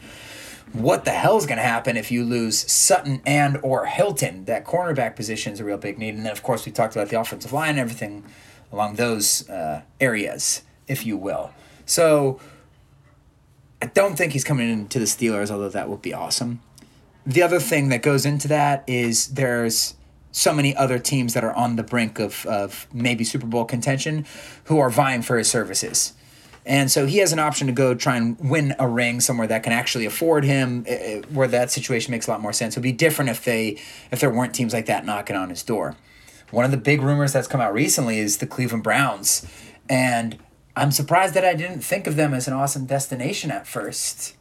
What 0.71 1.03
the 1.03 1.11
hell 1.11 1.37
is 1.37 1.47
going 1.47 1.57
to 1.57 1.63
happen 1.63 1.97
if 1.97 2.11
you 2.11 2.23
lose 2.23 2.71
Sutton 2.71 3.21
and 3.25 3.57
or 3.63 3.87
Hilton? 3.87 4.45
That 4.45 4.65
cornerback 4.65 5.15
position 5.15 5.53
is 5.53 5.59
a 5.59 5.63
real 5.63 5.77
big 5.77 5.97
need. 5.97 6.13
And 6.13 6.25
then, 6.25 6.31
of 6.31 6.43
course, 6.43 6.65
we 6.65 6.71
talked 6.71 6.95
about 6.95 7.09
the 7.09 7.19
offensive 7.19 7.51
line 7.51 7.71
and 7.71 7.79
everything 7.79 8.23
along 8.71 8.95
those 8.95 9.49
uh, 9.49 9.81
areas, 9.99 10.61
if 10.87 11.07
you 11.07 11.17
will. 11.17 11.51
So 11.87 12.39
I 13.81 13.87
don't 13.87 14.15
think 14.15 14.33
he's 14.33 14.43
coming 14.43 14.69
into 14.69 14.99
the 14.99 15.05
Steelers, 15.05 15.49
although 15.49 15.69
that 15.69 15.89
would 15.89 16.03
be 16.03 16.13
awesome. 16.13 16.61
The 17.25 17.41
other 17.41 17.59
thing 17.59 17.89
that 17.89 18.01
goes 18.01 18.25
into 18.25 18.47
that 18.49 18.83
is 18.87 19.29
there's 19.29 19.95
so 20.39 20.53
many 20.53 20.73
other 20.73 20.97
teams 20.97 21.33
that 21.33 21.43
are 21.43 21.53
on 21.53 21.75
the 21.75 21.83
brink 21.83 22.17
of, 22.17 22.45
of 22.45 22.87
maybe 22.93 23.25
Super 23.25 23.45
Bowl 23.45 23.65
contention 23.65 24.25
who 24.65 24.79
are 24.79 24.89
vying 24.89 25.21
for 25.21 25.37
his 25.37 25.49
services. 25.49 26.13
And 26.65 26.89
so 26.89 27.05
he 27.05 27.17
has 27.17 27.33
an 27.33 27.39
option 27.39 27.67
to 27.67 27.73
go 27.73 27.93
try 27.93 28.15
and 28.15 28.39
win 28.39 28.73
a 28.79 28.87
ring 28.87 29.19
somewhere 29.19 29.47
that 29.47 29.63
can 29.63 29.73
actually 29.73 30.05
afford 30.05 30.45
him, 30.45 30.85
eh, 30.87 30.93
eh, 30.93 31.21
where 31.29 31.47
that 31.49 31.71
situation 31.71 32.11
makes 32.11 32.27
a 32.27 32.31
lot 32.31 32.41
more 32.41 32.53
sense. 32.53 32.77
It 32.77 32.79
would 32.79 32.83
be 32.83 32.93
different 32.93 33.29
if 33.29 33.43
they 33.43 33.81
if 34.11 34.21
there 34.21 34.29
weren't 34.29 34.55
teams 34.55 34.71
like 34.71 34.85
that 34.85 35.05
knocking 35.05 35.35
on 35.35 35.49
his 35.49 35.61
door. 35.61 35.97
One 36.51 36.63
of 36.63 36.71
the 36.71 36.77
big 36.77 37.01
rumors 37.01 37.33
that's 37.33 37.47
come 37.47 37.59
out 37.59 37.73
recently 37.73 38.19
is 38.19 38.37
the 38.37 38.47
Cleveland 38.47 38.83
Browns, 38.83 39.45
and 39.89 40.37
I'm 40.75 40.91
surprised 40.91 41.33
that 41.33 41.43
I 41.43 41.53
didn't 41.53 41.81
think 41.81 42.07
of 42.07 42.15
them 42.15 42.33
as 42.33 42.47
an 42.47 42.53
awesome 42.53 42.85
destination 42.85 43.51
at 43.51 43.67
first 43.67 44.35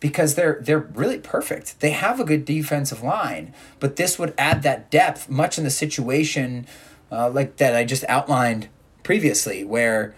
because 0.00 0.34
they're 0.34 0.58
they're 0.62 0.78
really 0.78 1.18
perfect. 1.18 1.80
They 1.80 1.90
have 1.90 2.18
a 2.18 2.24
good 2.24 2.44
defensive 2.44 3.02
line, 3.02 3.54
but 3.78 3.96
this 3.96 4.18
would 4.18 4.34
add 4.36 4.62
that 4.62 4.90
depth 4.90 5.28
much 5.28 5.58
in 5.58 5.64
the 5.64 5.70
situation 5.70 6.66
uh, 7.12 7.30
like 7.30 7.56
that 7.58 7.76
I 7.76 7.84
just 7.84 8.04
outlined 8.08 8.68
previously, 9.02 9.62
where 9.64 10.14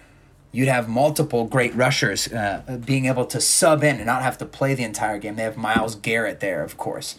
you'd 0.52 0.68
have 0.68 0.88
multiple 0.88 1.46
great 1.46 1.74
rushers 1.74 2.32
uh, 2.32 2.80
being 2.84 3.06
able 3.06 3.24
to 3.26 3.40
sub 3.40 3.82
in 3.82 3.96
and 3.96 4.06
not 4.06 4.22
have 4.22 4.38
to 4.38 4.46
play 4.46 4.74
the 4.74 4.84
entire 4.84 5.18
game. 5.18 5.36
They 5.36 5.42
have 5.42 5.56
Myles 5.56 5.94
Garrett 5.96 6.40
there, 6.40 6.62
of 6.62 6.76
course. 6.76 7.16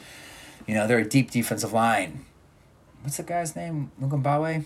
You 0.67 0.75
know, 0.75 0.87
they're 0.87 0.99
a 0.99 1.07
deep 1.07 1.31
defensive 1.31 1.73
line. 1.73 2.25
What's 3.01 3.17
the 3.17 3.23
guy's 3.23 3.55
name? 3.55 3.91
Mugumbawe? 4.01 4.63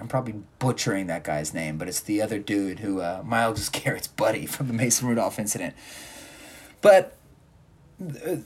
I'm 0.00 0.06
probably 0.06 0.34
butchering 0.60 1.08
that 1.08 1.24
guy's 1.24 1.52
name, 1.52 1.76
but 1.76 1.88
it's 1.88 2.00
the 2.00 2.22
other 2.22 2.38
dude 2.38 2.78
who 2.80 3.00
uh, 3.00 3.22
Myles 3.24 3.68
Garrett's 3.70 4.06
buddy 4.06 4.46
from 4.46 4.68
the 4.68 4.74
Mason 4.74 5.08
Rudolph 5.08 5.38
incident. 5.38 5.74
But 6.80 7.16
uh, 8.00 8.36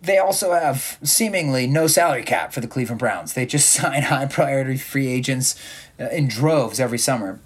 they 0.00 0.18
also 0.18 0.52
have 0.52 0.98
seemingly 1.02 1.66
no 1.66 1.86
salary 1.86 2.22
cap 2.22 2.52
for 2.52 2.60
the 2.60 2.68
Cleveland 2.68 2.98
Browns. 2.98 3.34
They 3.34 3.46
just 3.46 3.70
sign 3.72 4.02
high 4.02 4.26
priority 4.26 4.78
free 4.78 5.08
agents 5.08 5.56
uh, 6.00 6.08
in 6.08 6.28
droves 6.28 6.80
every 6.80 6.98
summer. 6.98 7.40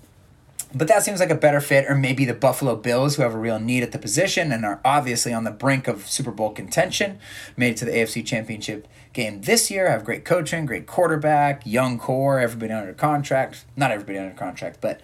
But 0.72 0.86
that 0.86 1.02
seems 1.02 1.18
like 1.18 1.30
a 1.30 1.34
better 1.34 1.60
fit, 1.60 1.86
or 1.90 1.96
maybe 1.96 2.24
the 2.24 2.34
Buffalo 2.34 2.76
Bills, 2.76 3.16
who 3.16 3.22
have 3.22 3.34
a 3.34 3.38
real 3.38 3.58
need 3.58 3.82
at 3.82 3.90
the 3.90 3.98
position 3.98 4.52
and 4.52 4.64
are 4.64 4.80
obviously 4.84 5.32
on 5.32 5.42
the 5.42 5.50
brink 5.50 5.88
of 5.88 6.06
Super 6.08 6.30
Bowl 6.30 6.50
contention, 6.50 7.18
made 7.56 7.70
it 7.70 7.76
to 7.78 7.84
the 7.84 7.90
AFC 7.90 8.24
Championship 8.24 8.86
game 9.12 9.42
this 9.42 9.68
year, 9.68 9.90
have 9.90 10.04
great 10.04 10.24
coaching, 10.24 10.66
great 10.66 10.86
quarterback, 10.86 11.66
young 11.66 11.98
core, 11.98 12.38
everybody 12.38 12.72
under 12.72 12.92
contract. 12.92 13.64
Not 13.74 13.90
everybody 13.90 14.18
under 14.18 14.34
contract, 14.34 14.80
but 14.80 15.00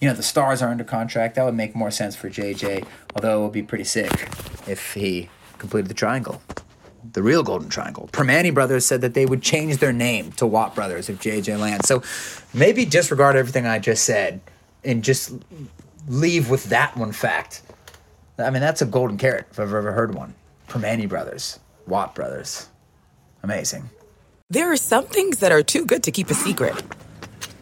you 0.00 0.08
know, 0.08 0.14
the 0.14 0.22
stars 0.22 0.62
are 0.62 0.70
under 0.70 0.84
contract. 0.84 1.34
That 1.34 1.44
would 1.44 1.54
make 1.54 1.74
more 1.74 1.90
sense 1.90 2.16
for 2.16 2.30
JJ, 2.30 2.86
although 3.14 3.40
it 3.40 3.44
would 3.44 3.52
be 3.52 3.62
pretty 3.62 3.84
sick 3.84 4.10
if 4.66 4.94
he 4.94 5.28
completed 5.58 5.88
the 5.88 5.94
triangle. 5.94 6.42
The 7.12 7.22
real 7.22 7.42
Golden 7.42 7.70
Triangle. 7.70 8.10
Primanti 8.12 8.52
Brothers 8.52 8.84
said 8.84 9.00
that 9.00 9.14
they 9.14 9.24
would 9.24 9.42
change 9.42 9.78
their 9.78 9.92
name 9.92 10.32
to 10.32 10.46
Watt 10.46 10.74
Brothers 10.74 11.08
if 11.08 11.18
JJ 11.18 11.58
lands. 11.58 11.88
So 11.88 12.02
maybe 12.52 12.84
disregard 12.84 13.36
everything 13.36 13.66
I 13.66 13.78
just 13.78 14.04
said 14.04 14.40
and 14.84 15.02
just 15.02 15.32
leave 16.08 16.50
with 16.50 16.64
that 16.64 16.96
one 16.96 17.12
fact. 17.12 17.62
I 18.38 18.50
mean, 18.50 18.60
that's 18.60 18.82
a 18.82 18.86
golden 18.86 19.16
carrot 19.16 19.46
if 19.50 19.58
I've 19.58 19.72
ever 19.72 19.92
heard 19.92 20.14
one. 20.14 20.34
Primanti 20.68 21.08
Brothers, 21.08 21.58
Watt 21.86 22.14
Brothers. 22.14 22.68
Amazing. 23.42 23.88
There 24.50 24.70
are 24.70 24.76
some 24.76 25.06
things 25.06 25.38
that 25.38 25.52
are 25.52 25.62
too 25.62 25.86
good 25.86 26.02
to 26.02 26.10
keep 26.10 26.28
a 26.30 26.34
secret 26.34 26.82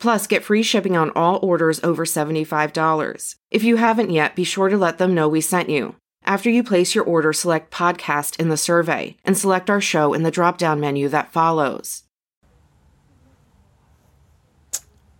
Plus, 0.00 0.26
get 0.26 0.42
free 0.42 0.62
shipping 0.62 0.96
on 0.96 1.10
all 1.14 1.38
orders 1.42 1.78
over 1.84 2.06
$75. 2.06 3.36
If 3.50 3.62
you 3.62 3.76
haven't 3.76 4.10
yet, 4.10 4.34
be 4.34 4.44
sure 4.44 4.70
to 4.70 4.76
let 4.78 4.96
them 4.96 5.14
know 5.14 5.28
we 5.28 5.42
sent 5.42 5.68
you. 5.68 5.94
After 6.24 6.48
you 6.48 6.64
place 6.64 6.94
your 6.94 7.04
order, 7.04 7.32
select 7.34 7.70
podcast 7.70 8.40
in 8.40 8.48
the 8.48 8.56
survey 8.56 9.16
and 9.24 9.36
select 9.36 9.68
our 9.68 9.80
show 9.80 10.14
in 10.14 10.22
the 10.22 10.30
drop 10.30 10.56
down 10.56 10.80
menu 10.80 11.08
that 11.10 11.32
follows. 11.32 12.04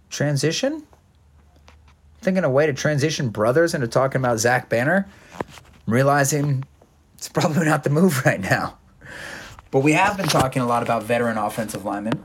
Transition? 0.09 0.83
Thinking 2.23 2.45
a 2.45 2.51
way 2.51 2.67
to 2.67 2.73
transition 2.73 3.29
brothers 3.29 3.75
into 3.75 3.87
talking 3.87 4.21
about 4.21 4.39
Zach 4.39 4.69
Banner? 4.71 5.07
I'm 5.87 5.93
realizing 5.93 6.65
it's 7.17 7.29
probably 7.29 7.67
not 7.67 7.85
the 7.85 7.91
move 7.91 8.23
right 8.27 8.41
now. 8.41 8.79
But 9.71 9.81
we 9.81 9.93
have 9.93 10.17
been 10.17 10.29
talking 10.29 10.63
a 10.63 10.67
lot 10.67 10.83
about 10.83 11.03
veteran 11.03 11.37
offensive 11.37 11.85
linemen. 11.85 12.25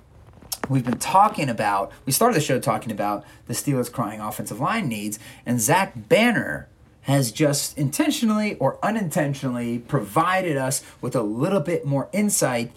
We've 0.69 0.85
been 0.85 0.97
talking 0.97 1.49
about, 1.49 1.91
we 2.05 2.11
started 2.11 2.35
the 2.35 2.41
show 2.41 2.59
talking 2.59 2.91
about 2.91 3.23
the 3.45 3.53
Steelers' 3.53 3.91
crying 3.91 4.19
offensive 4.19 4.59
line 4.59 4.87
needs, 4.87 5.19
and 5.45 5.61
Zach 5.61 5.93
Banner 5.95 6.67
has 7.01 7.31
just 7.31 7.77
intentionally 7.77 8.55
or 8.55 8.79
unintentionally 8.83 9.77
provided 9.79 10.57
us 10.57 10.83
with 11.01 11.15
a 11.15 11.21
little 11.21 11.59
bit 11.59 11.85
more 11.85 12.09
insight 12.11 12.71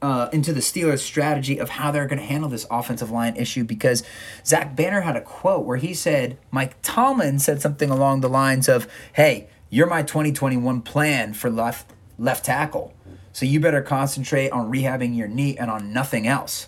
uh, 0.00 0.28
into 0.32 0.52
the 0.52 0.60
Steelers' 0.60 0.98
strategy 0.98 1.58
of 1.58 1.70
how 1.70 1.92
they're 1.92 2.08
going 2.08 2.18
to 2.18 2.24
handle 2.24 2.50
this 2.50 2.66
offensive 2.72 3.12
line 3.12 3.36
issue 3.36 3.62
because 3.62 4.02
Zach 4.44 4.74
Banner 4.74 5.02
had 5.02 5.14
a 5.14 5.20
quote 5.20 5.64
where 5.64 5.76
he 5.76 5.94
said, 5.94 6.36
Mike 6.50 6.74
Tomlin 6.82 7.38
said 7.38 7.62
something 7.62 7.88
along 7.88 8.20
the 8.20 8.28
lines 8.28 8.68
of, 8.68 8.88
Hey, 9.12 9.48
you're 9.70 9.86
my 9.86 10.02
2021 10.02 10.82
plan 10.82 11.32
for 11.32 11.48
left 11.48 11.92
left 12.18 12.44
tackle. 12.44 12.92
So 13.32 13.46
you 13.46 13.60
better 13.60 13.80
concentrate 13.80 14.50
on 14.50 14.70
rehabbing 14.70 15.16
your 15.16 15.28
knee 15.28 15.56
and 15.56 15.70
on 15.70 15.92
nothing 15.92 16.26
else. 16.26 16.66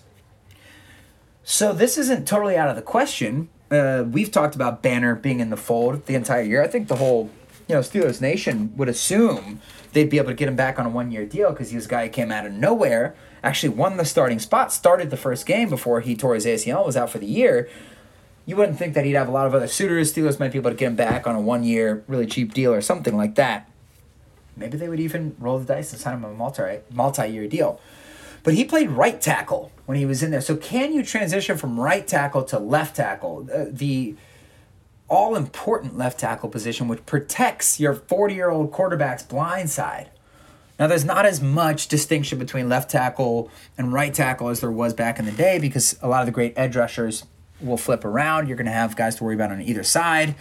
So 1.47 1.73
this 1.73 1.99
isn't 1.99 2.27
totally 2.27 2.57
out 2.57 2.69
of 2.69 2.75
the 2.75 2.81
question. 2.81 3.49
Uh, 3.69 4.03
we've 4.09 4.31
talked 4.31 4.55
about 4.55 4.81
Banner 4.81 5.13
being 5.13 5.39
in 5.39 5.51
the 5.51 5.57
fold 5.57 6.07
the 6.07 6.15
entire 6.15 6.41
year. 6.41 6.63
I 6.63 6.67
think 6.67 6.87
the 6.87 6.95
whole, 6.95 7.29
you 7.67 7.75
know, 7.75 7.81
Steelers 7.81 8.19
Nation 8.19 8.75
would 8.75 8.89
assume 8.89 9.61
they'd 9.93 10.09
be 10.09 10.17
able 10.17 10.29
to 10.29 10.33
get 10.33 10.47
him 10.47 10.55
back 10.55 10.79
on 10.79 10.87
a 10.87 10.89
one-year 10.89 11.27
deal 11.27 11.51
because 11.51 11.69
he 11.69 11.75
was 11.75 11.85
a 11.85 11.89
guy 11.89 12.07
who 12.07 12.11
came 12.11 12.31
out 12.31 12.47
of 12.47 12.51
nowhere, 12.51 13.15
actually 13.43 13.69
won 13.69 13.97
the 13.97 14.05
starting 14.05 14.39
spot, 14.39 14.73
started 14.73 15.11
the 15.11 15.17
first 15.17 15.45
game 15.45 15.69
before 15.69 16.01
he 16.01 16.15
tore 16.15 16.33
his 16.33 16.47
ACL, 16.47 16.83
was 16.83 16.97
out 16.97 17.11
for 17.11 17.19
the 17.19 17.27
year. 17.27 17.69
You 18.47 18.55
wouldn't 18.55 18.79
think 18.79 18.95
that 18.95 19.05
he'd 19.05 19.13
have 19.13 19.27
a 19.27 19.31
lot 19.31 19.45
of 19.45 19.53
other 19.53 19.67
suitors. 19.67 20.11
Steelers 20.11 20.39
might 20.39 20.51
be 20.51 20.57
able 20.57 20.71
to 20.71 20.75
get 20.75 20.87
him 20.87 20.95
back 20.95 21.27
on 21.27 21.35
a 21.35 21.41
one-year, 21.41 22.03
really 22.07 22.25
cheap 22.25 22.55
deal 22.55 22.73
or 22.73 22.81
something 22.81 23.15
like 23.15 23.35
that. 23.35 23.69
Maybe 24.57 24.77
they 24.77 24.89
would 24.89 24.99
even 24.99 25.35
roll 25.37 25.59
the 25.59 25.65
dice 25.65 25.91
and 25.91 26.01
sign 26.01 26.15
him 26.15 26.23
a 26.23 26.33
multi 26.33 26.79
multi-year 26.91 27.47
deal. 27.47 27.79
But 28.45 28.53
he 28.53 28.63
played 28.63 28.91
right 28.91 29.19
tackle 29.19 29.71
when 29.87 29.97
he 29.97 30.05
was 30.05 30.21
in 30.21 30.29
there. 30.29 30.39
So 30.39 30.55
can 30.55 30.93
you 30.93 31.03
transition 31.03 31.57
from 31.57 31.79
right 31.79 32.07
tackle 32.07 32.43
to 32.43 32.59
left 32.59 32.95
tackle? 32.95 33.49
Uh, 33.51 33.65
the 33.67 34.15
all 35.07 35.35
important 35.35 35.97
left 35.97 36.19
tackle 36.19 36.49
position, 36.49 36.87
which 36.87 37.03
protects 37.07 37.79
your 37.79 37.95
40 37.95 38.35
year 38.35 38.51
old 38.51 38.71
quarterback's 38.71 39.23
blind 39.23 39.71
side. 39.71 40.11
Now, 40.77 40.85
there's 40.85 41.05
not 41.05 41.25
as 41.25 41.41
much 41.41 41.87
distinction 41.87 42.37
between 42.37 42.69
left 42.69 42.91
tackle 42.91 43.49
and 43.79 43.91
right 43.91 44.13
tackle 44.13 44.49
as 44.49 44.59
there 44.59 44.71
was 44.71 44.93
back 44.93 45.17
in 45.17 45.25
the 45.25 45.31
day 45.31 45.57
because 45.57 45.97
a 46.03 46.07
lot 46.07 46.19
of 46.19 46.27
the 46.27 46.31
great 46.31 46.53
edge 46.55 46.75
rushers 46.75 47.25
will 47.59 47.77
flip 47.77 48.05
around. 48.05 48.47
You're 48.47 48.57
going 48.57 48.65
to 48.67 48.73
have 48.73 48.95
guys 48.95 49.15
to 49.15 49.23
worry 49.23 49.35
about 49.35 49.51
on 49.51 49.61
either 49.61 49.83
side. 49.83 50.35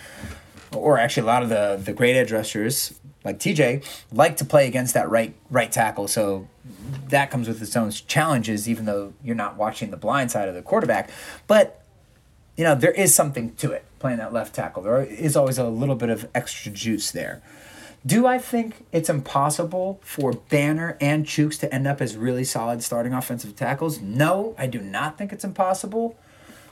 Or 0.74 0.98
actually, 0.98 1.22
a 1.22 1.26
lot 1.26 1.42
of 1.42 1.48
the, 1.48 1.80
the 1.82 1.94
great 1.94 2.16
edge 2.16 2.32
rushers 2.32 3.00
like 3.24 3.38
TJ 3.38 3.84
like 4.12 4.36
to 4.36 4.44
play 4.44 4.66
against 4.66 4.94
that 4.94 5.08
right 5.08 5.34
right 5.50 5.72
tackle. 5.72 6.08
So 6.08 6.48
that 7.08 7.30
comes 7.30 7.48
with 7.48 7.60
its 7.60 7.76
own 7.76 7.90
challenges, 7.90 8.68
even 8.68 8.84
though 8.84 9.14
you're 9.22 9.34
not 9.34 9.56
watching 9.56 9.90
the 9.90 9.96
blind 9.96 10.30
side 10.30 10.48
of 10.48 10.54
the 10.54 10.62
quarterback. 10.62 11.10
But 11.46 11.82
you 12.56 12.64
know 12.64 12.74
there 12.74 12.92
is 12.92 13.14
something 13.14 13.54
to 13.56 13.72
it 13.72 13.84
playing 13.98 14.18
that 14.18 14.32
left 14.32 14.54
tackle. 14.54 14.82
There 14.82 15.02
is 15.02 15.36
always 15.36 15.58
a 15.58 15.68
little 15.68 15.96
bit 15.96 16.10
of 16.10 16.28
extra 16.34 16.70
juice 16.70 17.10
there. 17.10 17.42
Do 18.06 18.26
I 18.26 18.38
think 18.38 18.84
it's 18.92 19.08
impossible 19.08 19.98
for 20.02 20.32
Banner 20.32 20.98
and 21.00 21.24
Chuks 21.24 21.58
to 21.60 21.74
end 21.74 21.86
up 21.86 22.02
as 22.02 22.18
really 22.18 22.44
solid 22.44 22.82
starting 22.82 23.14
offensive 23.14 23.56
tackles? 23.56 24.02
No, 24.02 24.54
I 24.58 24.66
do 24.66 24.78
not 24.78 25.16
think 25.16 25.32
it's 25.32 25.44
impossible. 25.44 26.18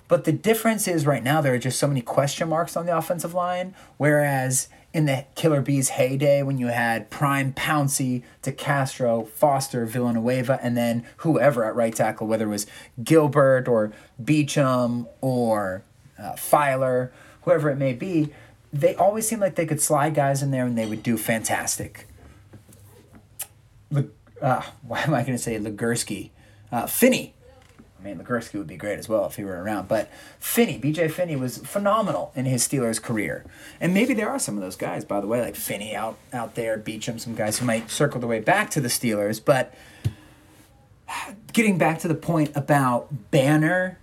But 0.09 0.25
the 0.25 0.33
difference 0.33 0.87
is 0.87 1.07
right 1.07 1.23
now 1.23 1.41
there 1.41 1.55
are 1.55 1.59
just 1.59 1.79
so 1.79 1.88
many 1.88 2.03
question 2.03 2.51
marks 2.51 2.77
on 2.77 2.85
the 2.85 2.95
offensive 2.95 3.33
line, 3.33 3.75
whereas 3.97 4.69
in 4.92 5.07
the 5.07 5.24
Killer 5.35 5.62
Bees 5.62 5.90
heyday 5.90 6.42
when 6.42 6.59
you 6.59 6.66
had 6.68 7.11
Prime 7.11 7.52
Pouncey, 7.52 8.22
to 8.42 8.52
Castro, 8.52 9.24
Foster, 9.24 9.87
Villanueva, 9.87 10.59
and 10.62 10.76
then 10.76 11.05
whoever 11.18 11.64
at 11.64 11.74
right 11.74 11.94
tackle, 11.94 12.26
whether 12.26 12.46
it 12.46 12.50
was 12.50 12.66
Gilbert 13.02 13.68
or 13.68 13.92
Beachum 14.22 15.07
or 15.20 15.83
uh, 16.18 16.33
Feiler, 16.33 17.11
whoever 17.42 17.70
it 17.70 17.76
may 17.76 17.94
be, 17.94 18.33
they 18.72 18.94
always 18.96 19.26
seemed 19.26 19.40
like 19.40 19.55
they 19.55 19.66
could 19.66 19.81
slide 19.81 20.14
guys 20.14 20.42
in 20.42 20.50
there 20.50 20.66
and 20.66 20.76
they 20.76 20.87
would 20.87 21.02
do 21.02 21.16
fantastic. 21.16 22.07
Uh, 23.94 24.02
why 24.83 25.00
am 25.00 25.14
I 25.14 25.22
going 25.22 25.37
to 25.37 25.38
say 25.38 25.59
Legursky? 25.59 26.31
Uh, 26.70 26.87
Finney 26.87 27.35
I 28.03 28.09
mean, 28.09 28.19
Legursky 28.19 28.55
would 28.55 28.67
be 28.67 28.77
great 28.77 28.99
as 28.99 29.09
well 29.09 29.27
if 29.27 29.37
he 29.37 29.45
were 29.45 29.62
around. 29.62 29.87
But 29.87 30.11
Finney, 30.41 30.79
BJ 30.79 31.11
Finney, 31.11 31.37
was 31.37 31.59
phenomenal 31.59 32.33
in 32.35 32.47
his 32.47 32.67
Steelers 32.67 33.01
career. 33.01 33.45
And 33.81 33.95
maybe 33.95 34.12
there 34.12 34.29
are 34.29 34.41
some 34.41 34.57
of 34.57 34.62
those 34.62 34.77
guys, 34.77 35.05
by 35.05 35.21
the 35.21 35.29
way, 35.29 35.41
like 35.41 35.55
Finney 35.55 35.95
out, 35.95 36.19
out 36.33 36.57
there, 36.57 36.79
Beachum, 36.79 37.21
some 37.21 37.35
guys 37.35 37.59
who 37.59 37.67
might 37.67 37.91
circle 37.91 38.21
the 38.21 38.27
way 38.27 38.41
back 38.41 38.71
to 38.71 38.81
the 38.81 38.88
Steelers. 38.88 39.43
But 39.45 39.73
getting 41.53 41.79
back 41.79 42.01
to 42.01 42.09
the 42.09 42.15
point 42.15 42.51
about 42.57 43.31
Banner 43.31 43.99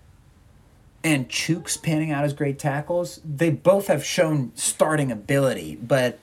and 1.03 1.27
Chuks 1.29 1.81
panning 1.81 2.11
out 2.11 2.23
as 2.23 2.33
great 2.33 2.57
tackles, 2.57 3.19
they 3.23 3.49
both 3.49 3.87
have 3.87 4.05
shown 4.05 4.51
starting 4.55 5.11
ability, 5.11 5.77
but 5.81 6.19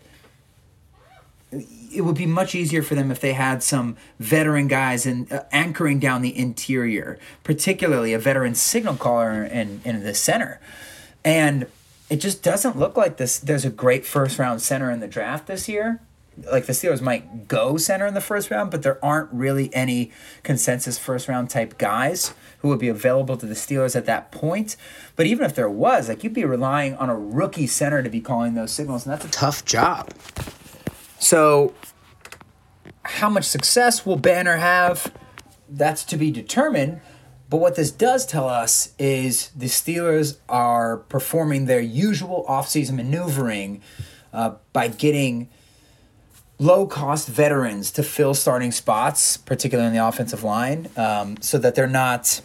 it 1.52 2.04
would 2.04 2.16
be 2.16 2.26
much 2.26 2.54
easier 2.54 2.82
for 2.82 2.94
them 2.94 3.10
if 3.10 3.20
they 3.20 3.32
had 3.32 3.62
some 3.62 3.96
veteran 4.18 4.68
guys 4.68 5.06
and 5.06 5.30
uh, 5.32 5.44
anchoring 5.52 5.98
down 5.98 6.22
the 6.22 6.36
interior, 6.36 7.18
particularly 7.44 8.12
a 8.12 8.18
veteran 8.18 8.54
signal 8.54 8.96
caller 8.96 9.44
in, 9.44 9.80
in 9.84 10.02
the 10.02 10.14
center. 10.14 10.60
And 11.24 11.66
it 12.10 12.16
just 12.16 12.42
doesn't 12.42 12.78
look 12.78 12.96
like 12.96 13.16
this. 13.16 13.38
There's 13.38 13.64
a 13.64 13.70
great 13.70 14.04
first 14.04 14.38
round 14.38 14.60
center 14.62 14.90
in 14.90 15.00
the 15.00 15.08
draft 15.08 15.46
this 15.46 15.68
year. 15.68 16.00
Like 16.52 16.66
the 16.66 16.74
Steelers 16.74 17.00
might 17.00 17.48
go 17.48 17.78
center 17.78 18.06
in 18.06 18.12
the 18.12 18.20
first 18.20 18.50
round, 18.50 18.70
but 18.70 18.82
there 18.82 19.02
aren't 19.02 19.32
really 19.32 19.74
any 19.74 20.12
consensus 20.42 20.98
first 20.98 21.28
round 21.28 21.48
type 21.48 21.78
guys 21.78 22.34
who 22.58 22.68
would 22.68 22.78
be 22.78 22.88
available 22.88 23.38
to 23.38 23.46
the 23.46 23.54
Steelers 23.54 23.96
at 23.96 24.04
that 24.04 24.30
point. 24.32 24.76
But 25.14 25.24
even 25.24 25.46
if 25.46 25.54
there 25.54 25.70
was, 25.70 26.10
like 26.10 26.22
you'd 26.22 26.34
be 26.34 26.44
relying 26.44 26.94
on 26.96 27.08
a 27.08 27.16
rookie 27.16 27.66
center 27.66 28.02
to 28.02 28.10
be 28.10 28.20
calling 28.20 28.52
those 28.52 28.70
signals, 28.70 29.06
and 29.06 29.14
that's 29.14 29.24
a 29.24 29.30
tough 29.30 29.64
job. 29.64 30.10
So, 31.18 31.74
how 33.04 33.30
much 33.30 33.44
success 33.44 34.04
will 34.04 34.16
Banner 34.16 34.56
have? 34.56 35.12
That's 35.68 36.04
to 36.04 36.16
be 36.16 36.30
determined. 36.30 37.00
But 37.48 37.58
what 37.58 37.76
this 37.76 37.90
does 37.90 38.26
tell 38.26 38.48
us 38.48 38.92
is 38.98 39.50
the 39.50 39.66
Steelers 39.66 40.38
are 40.48 40.96
performing 40.96 41.66
their 41.66 41.80
usual 41.80 42.44
offseason 42.48 42.94
maneuvering 42.94 43.82
uh, 44.32 44.56
by 44.72 44.88
getting 44.88 45.48
low 46.58 46.86
cost 46.86 47.28
veterans 47.28 47.90
to 47.92 48.02
fill 48.02 48.34
starting 48.34 48.72
spots, 48.72 49.36
particularly 49.36 49.88
in 49.88 49.94
the 49.94 50.04
offensive 50.04 50.42
line, 50.42 50.88
um, 50.96 51.36
so 51.40 51.58
that 51.58 51.74
they're 51.74 51.86
not 51.86 52.40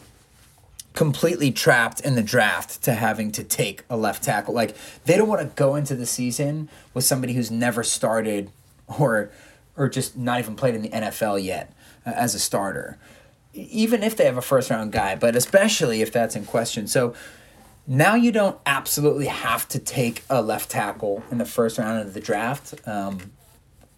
completely 0.94 1.52
trapped 1.52 2.02
in 2.02 2.16
the 2.16 2.22
draft 2.22 2.84
to 2.84 2.94
having 2.94 3.32
to 3.32 3.44
take 3.44 3.84
a 3.90 3.96
left 3.96 4.24
tackle. 4.24 4.54
Like, 4.54 4.76
they 5.06 5.18
don't 5.18 5.30
want 5.30 5.42
to 5.42 5.48
go 5.56 5.76
into 5.76 5.96
the 5.96 6.06
season 6.06 6.70
with 6.94 7.06
somebody 7.06 7.34
who's 7.34 7.50
never 7.50 7.82
started 7.82 8.52
or 9.00 9.32
or 9.78 9.88
just 9.90 10.18
not 10.18 10.40
even 10.40 10.56
played 10.56 10.76
in 10.76 10.82
the 10.82 10.90
NFL 10.90 11.44
yet 11.44 11.74
uh, 12.06 12.12
as 12.12 12.36
a 12.36 12.40
starter. 12.40 12.98
Even 13.54 14.04
if 14.04 14.16
they 14.16 14.26
have 14.26 14.38
a 14.38 14.42
first 14.42 14.70
round 14.70 14.92
guy, 14.92 15.16
but 15.16 15.36
especially 15.36 16.02
if 16.02 16.12
that's 16.12 16.36
in 16.36 16.46
question. 16.46 16.88
So 16.88 17.14
now 17.88 18.16
you 18.16 18.32
don't 18.32 18.58
absolutely 18.66 19.28
have 19.28 19.68
to 19.70 19.80
take 19.80 20.24
a 20.30 20.42
left 20.42 20.70
tackle 20.70 21.24
in 21.32 21.38
the 21.38 21.46
first 21.46 21.78
round 21.78 22.00
of 22.00 22.14
the 22.14 22.22
draft. 22.22 22.76
Um, 22.88 23.32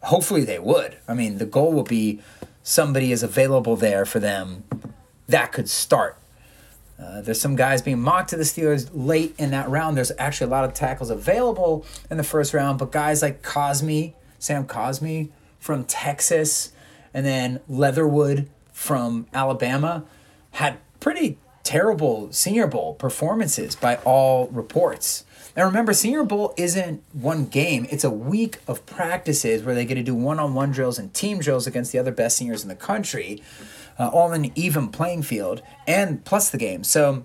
hopefully 0.02 0.44
they 0.44 0.60
would. 0.60 0.98
I 1.08 1.14
mean, 1.14 1.38
the 1.38 1.46
goal 1.46 1.74
will 1.74 1.84
be 1.84 2.22
somebody 2.64 3.12
is 3.12 3.24
available 3.24 3.76
there 3.76 4.06
for 4.06 4.20
them 4.20 4.64
that 5.28 5.52
could 5.52 5.70
start. 5.70 6.18
Uh, 7.00 7.22
there's 7.22 7.42
some 7.42 7.56
guys 7.56 7.82
being 7.82 8.00
mocked 8.00 8.30
to 8.30 8.38
the 8.38 8.44
Steelers 8.44 8.90
late 8.94 9.34
in 9.38 9.52
that 9.52 9.70
round. 9.70 9.98
There's 9.98 10.12
actually 10.18 10.48
a 10.48 10.52
lot 10.52 10.64
of 10.64 10.74
tackles 10.74 11.10
available 11.10 11.86
in 12.10 12.18
the 12.18 12.24
first 12.24 12.54
round, 12.54 12.80
but 12.80 12.92
guys 12.92 13.22
like 13.22 13.42
Cosmi, 13.42 14.14
Sam 14.44 14.66
Cosmi 14.68 15.30
from 15.58 15.86
Texas, 15.86 16.74
and 17.14 17.26
then 17.26 17.62
Leatherwood 17.70 18.50
from 18.74 19.26
Alabama 19.34 20.04
had 20.52 20.80
pretty 21.00 21.38
terrible 21.64 22.30
Senior 22.34 22.68
Bowl 22.68 22.96
performances 22.96 23.74
by 23.74 23.96
all 24.04 24.48
reports. 24.48 25.24
Now 25.56 25.64
remember, 25.64 25.94
Senior 25.94 26.26
Bowl 26.26 26.54
isn't 26.58 27.02
one 27.14 27.46
game, 27.46 27.88
it's 27.90 28.04
a 28.04 28.10
week 28.10 28.58
of 28.68 28.86
practices 28.86 29.64
where 29.64 29.76
they 29.76 29.86
get 29.86 29.96
to 29.96 30.04
do 30.04 30.14
one 30.14 30.40
on 30.40 30.54
one 30.54 30.72
drills 30.72 31.00
and 31.00 31.14
team 31.14 31.40
drills 31.40 31.66
against 31.66 31.94
the 31.94 32.00
other 32.00 32.12
best 32.12 32.36
seniors 32.36 32.64
in 32.64 32.68
the 32.68 32.76
country, 32.76 33.42
uh, 33.98 34.10
all 34.10 34.34
in 34.34 34.44
an 34.44 34.52
even 34.56 34.90
playing 34.90 35.24
field, 35.24 35.62
and 35.88 36.26
plus 36.26 36.50
the 36.50 36.58
game. 36.58 36.84
So 36.84 37.24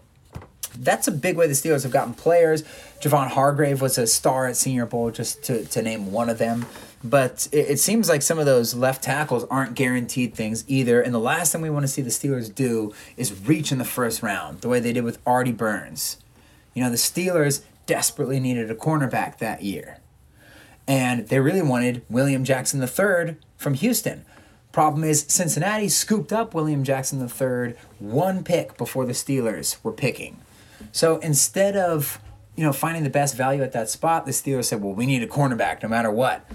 that's 0.79 1.09
a 1.09 1.13
big 1.13 1.37
way 1.37 1.49
the 1.49 1.55
Steelers 1.55 1.83
have 1.83 1.91
gotten 1.91 2.15
players. 2.15 2.63
Javon 3.01 3.27
Hargrave 3.29 3.81
was 3.81 3.99
a 3.99 4.07
star 4.07 4.47
at 4.47 4.57
Senior 4.57 4.87
Bowl, 4.87 5.11
just 5.11 5.43
to, 5.45 5.65
to 5.65 5.83
name 5.83 6.13
one 6.13 6.31
of 6.31 6.39
them. 6.39 6.67
But 7.03 7.49
it, 7.53 7.71
it 7.71 7.79
seems 7.79 8.09
like 8.09 8.23
some 8.23 8.39
of 8.39 8.47
those 8.47 8.75
left 8.75 9.03
tackles 9.03 9.45
aren't 9.45 9.75
guaranteed 9.75 10.35
things 10.35 10.65
either. 10.67 11.01
And 11.01 11.15
the 11.15 11.21
last 11.21 11.53
thing 11.53 11.61
we 11.61 11.71
want 11.71 11.85
to 11.85 11.89
see 11.89 12.03
the 12.03 12.11
Steelers 12.11 12.53
do 12.53 12.93
is 13.17 13.47
reach 13.47 13.71
in 13.71 13.79
the 13.79 13.85
first 13.85 14.23
round, 14.23 14.61
the 14.61 14.69
way 14.69 14.81
they 14.81 14.93
did 14.93 15.05
with 15.05 15.19
Artie 15.27 15.53
Burns. 15.53 16.19
You 16.75 16.83
know, 16.83 16.91
the 16.91 16.97
Steelers 16.97 17.63
desperately 17.87 18.41
needed 18.41 18.71
a 18.71 18.75
cornerback 18.75 19.39
that 19.39 19.63
year. 19.63 19.99
And 20.87 21.29
they 21.29 21.41
really 21.41 21.63
wanted 21.63 22.03
William 22.09 22.45
Jackson 22.45 22.83
III 22.83 23.37
from 23.57 23.75
Houston. 23.75 24.25
Problem 24.73 25.05
is, 25.05 25.25
Cincinnati 25.29 25.89
scooped 25.89 26.33
up 26.33 26.55
William 26.55 26.85
Jackson 26.85 27.21
III 27.21 27.75
one 27.99 28.45
pick 28.45 28.77
before 28.77 29.07
the 29.07 29.13
Steelers 29.13 29.83
were 29.83 29.93
picking. 29.93 30.39
So 30.93 31.19
instead 31.19 31.77
of 31.77 32.21
you 32.57 32.65
know 32.65 32.73
finding 32.73 33.03
the 33.03 33.11
best 33.11 33.37
value 33.37 33.63
at 33.63 33.73
that 33.73 33.89
spot, 33.89 34.27
the 34.27 34.33
Steelers 34.33 34.65
said, 34.67 34.83
"Well, 34.83 34.93
we 34.93 35.07
need 35.07 35.23
a 35.23 35.27
cornerback 35.27 35.83
no 35.83 35.89
matter 35.89 36.11
what." 36.11 36.49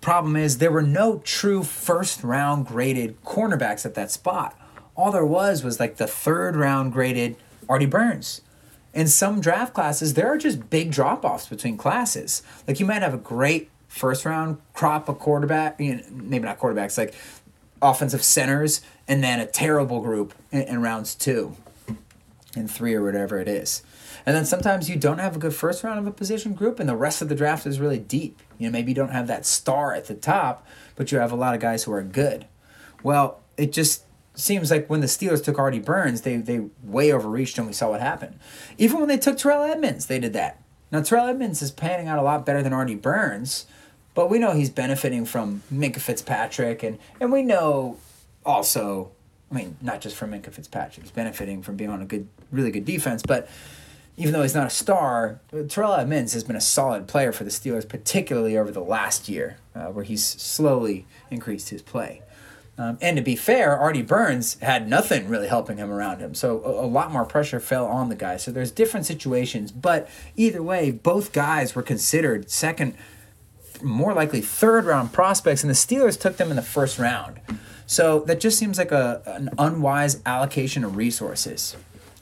Problem 0.00 0.36
is, 0.36 0.58
there 0.58 0.70
were 0.70 0.82
no 0.82 1.18
true 1.24 1.64
first 1.64 2.22
round 2.22 2.66
graded 2.66 3.22
cornerbacks 3.24 3.84
at 3.84 3.94
that 3.94 4.10
spot. 4.10 4.58
All 4.96 5.10
there 5.12 5.24
was 5.24 5.64
was 5.64 5.80
like 5.80 5.96
the 5.96 6.06
third 6.06 6.56
round 6.56 6.92
graded 6.92 7.36
Artie 7.68 7.86
Burns. 7.86 8.40
In 8.94 9.06
some 9.06 9.40
draft 9.40 9.74
classes, 9.74 10.14
there 10.14 10.26
are 10.28 10.38
just 10.38 10.70
big 10.70 10.90
drop 10.90 11.24
offs 11.24 11.46
between 11.46 11.76
classes. 11.76 12.42
Like 12.66 12.80
you 12.80 12.86
might 12.86 13.02
have 13.02 13.14
a 13.14 13.18
great 13.18 13.70
first 13.88 14.24
round 14.24 14.58
crop 14.72 15.08
of 15.08 15.18
quarterback, 15.18 15.78
you 15.80 15.96
know, 15.96 16.02
maybe 16.10 16.44
not 16.44 16.58
quarterbacks, 16.58 16.96
like 16.96 17.14
offensive 17.82 18.22
centers, 18.22 18.80
and 19.06 19.22
then 19.22 19.40
a 19.40 19.46
terrible 19.46 20.00
group 20.00 20.34
in, 20.50 20.62
in 20.62 20.82
rounds 20.82 21.14
two 21.14 21.56
and 22.56 22.70
three 22.70 22.94
or 22.94 23.02
whatever 23.02 23.38
it 23.38 23.48
is. 23.48 23.82
And 24.28 24.36
then 24.36 24.44
sometimes 24.44 24.90
you 24.90 24.96
don't 24.96 25.20
have 25.20 25.36
a 25.36 25.38
good 25.38 25.54
first 25.54 25.82
round 25.82 25.98
of 25.98 26.06
a 26.06 26.10
position 26.10 26.52
group, 26.52 26.78
and 26.78 26.86
the 26.86 26.94
rest 26.94 27.22
of 27.22 27.30
the 27.30 27.34
draft 27.34 27.66
is 27.66 27.80
really 27.80 27.98
deep. 27.98 28.42
You 28.58 28.68
know, 28.68 28.72
maybe 28.72 28.90
you 28.90 28.94
don't 28.94 29.08
have 29.12 29.26
that 29.28 29.46
star 29.46 29.94
at 29.94 30.04
the 30.04 30.14
top, 30.14 30.66
but 30.96 31.10
you 31.10 31.16
have 31.16 31.32
a 31.32 31.34
lot 31.34 31.54
of 31.54 31.62
guys 31.62 31.84
who 31.84 31.92
are 31.92 32.02
good. 32.02 32.44
Well, 33.02 33.40
it 33.56 33.72
just 33.72 34.04
seems 34.34 34.70
like 34.70 34.86
when 34.90 35.00
the 35.00 35.06
Steelers 35.06 35.42
took 35.42 35.58
Artie 35.58 35.78
Burns, 35.78 36.20
they 36.20 36.36
they 36.36 36.66
way 36.82 37.10
overreached, 37.10 37.56
and 37.56 37.66
we 37.66 37.72
saw 37.72 37.88
what 37.88 38.02
happened. 38.02 38.38
Even 38.76 38.98
when 38.98 39.08
they 39.08 39.16
took 39.16 39.38
Terrell 39.38 39.62
Edmunds, 39.62 40.04
they 40.08 40.18
did 40.18 40.34
that. 40.34 40.62
Now 40.92 41.00
Terrell 41.00 41.28
Edmunds 41.28 41.62
is 41.62 41.70
panning 41.70 42.06
out 42.06 42.18
a 42.18 42.22
lot 42.22 42.44
better 42.44 42.62
than 42.62 42.74
Artie 42.74 42.96
Burns, 42.96 43.64
but 44.12 44.28
we 44.28 44.38
know 44.38 44.52
he's 44.52 44.68
benefiting 44.68 45.24
from 45.24 45.62
Minkah 45.72 46.00
Fitzpatrick, 46.00 46.82
and 46.82 46.98
and 47.18 47.32
we 47.32 47.40
know 47.40 47.96
also 48.44 49.10
I 49.50 49.54
mean, 49.54 49.78
not 49.80 50.02
just 50.02 50.16
from 50.16 50.32
Minkah 50.32 50.52
Fitzpatrick. 50.52 51.04
He's 51.04 51.10
benefiting 51.10 51.62
from 51.62 51.76
being 51.76 51.88
on 51.88 52.02
a 52.02 52.04
good, 52.04 52.28
really 52.52 52.70
good 52.70 52.84
defense. 52.84 53.22
But 53.26 53.48
even 54.18 54.32
though 54.32 54.42
he's 54.42 54.54
not 54.54 54.66
a 54.66 54.70
star, 54.70 55.40
Terrell 55.68 55.94
Edmunds 55.94 56.32
has 56.32 56.42
been 56.42 56.56
a 56.56 56.60
solid 56.60 57.06
player 57.06 57.30
for 57.30 57.44
the 57.44 57.50
Steelers, 57.50 57.88
particularly 57.88 58.58
over 58.58 58.72
the 58.72 58.80
last 58.82 59.28
year, 59.28 59.58
uh, 59.76 59.86
where 59.86 60.04
he's 60.04 60.24
slowly 60.24 61.06
increased 61.30 61.68
his 61.68 61.82
play. 61.82 62.22
Um, 62.76 62.98
and 63.00 63.16
to 63.16 63.22
be 63.22 63.36
fair, 63.36 63.76
Artie 63.76 64.02
Burns 64.02 64.58
had 64.60 64.88
nothing 64.88 65.28
really 65.28 65.46
helping 65.46 65.78
him 65.78 65.90
around 65.90 66.18
him. 66.18 66.34
So 66.34 66.62
a, 66.64 66.84
a, 66.84 66.86
lot 66.86 67.12
more 67.12 67.24
pressure 67.24 67.60
fell 67.60 67.86
on 67.86 68.08
the 68.08 68.16
guy. 68.16 68.36
So 68.36 68.50
there's 68.50 68.72
different 68.72 69.06
situations. 69.06 69.70
But 69.70 70.08
either 70.36 70.62
way, 70.62 70.90
both 70.90 71.32
guys 71.32 71.76
were 71.76 71.82
considered 71.82 72.50
second, 72.50 72.94
more 73.82 74.14
likely 74.14 74.40
third 74.40 74.84
round 74.84 75.12
prospects, 75.12 75.62
and 75.62 75.70
the 75.70 75.74
Steelers 75.74 76.18
took 76.18 76.36
them 76.36 76.50
in 76.50 76.56
the 76.56 76.62
first 76.62 76.98
round. 76.98 77.40
So 77.86 78.20
that 78.20 78.38
just 78.38 78.58
seems 78.58 78.78
like 78.78 78.92
a, 78.92 79.22
an 79.26 79.50
unwise 79.58 80.20
allocation 80.26 80.84
of 80.84 80.96
resources. 80.96 81.76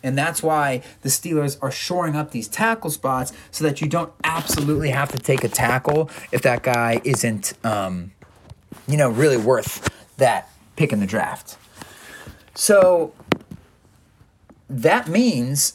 And 0.07 0.17
that's 0.17 0.41
why 0.41 0.83
the 1.03 1.09
Steelers 1.09 1.59
are 1.61 1.71
shoring 1.73 2.15
up 2.15 2.31
these 2.31 2.47
tackle 2.47 2.91
spots 2.91 3.33
so 3.51 3.65
that 3.65 3.81
you 3.81 3.89
don't 3.89 4.13
absolutely 4.23 4.91
have 4.91 5.11
to 5.11 5.19
take 5.19 5.43
a 5.43 5.49
tackle 5.49 6.09
if 6.31 6.43
that 6.43 6.63
guy 6.63 7.01
isn't, 7.03 7.55
um, 7.65 8.13
you 8.87 8.97
know, 8.97 9.11
really 9.11 9.37
worth 9.37 9.91
that 10.17 10.49
pick 10.77 10.93
in 10.93 11.01
the 11.01 11.07
draft. 11.07 11.59
So 12.55 13.13
that 14.71 15.09
means 15.09 15.75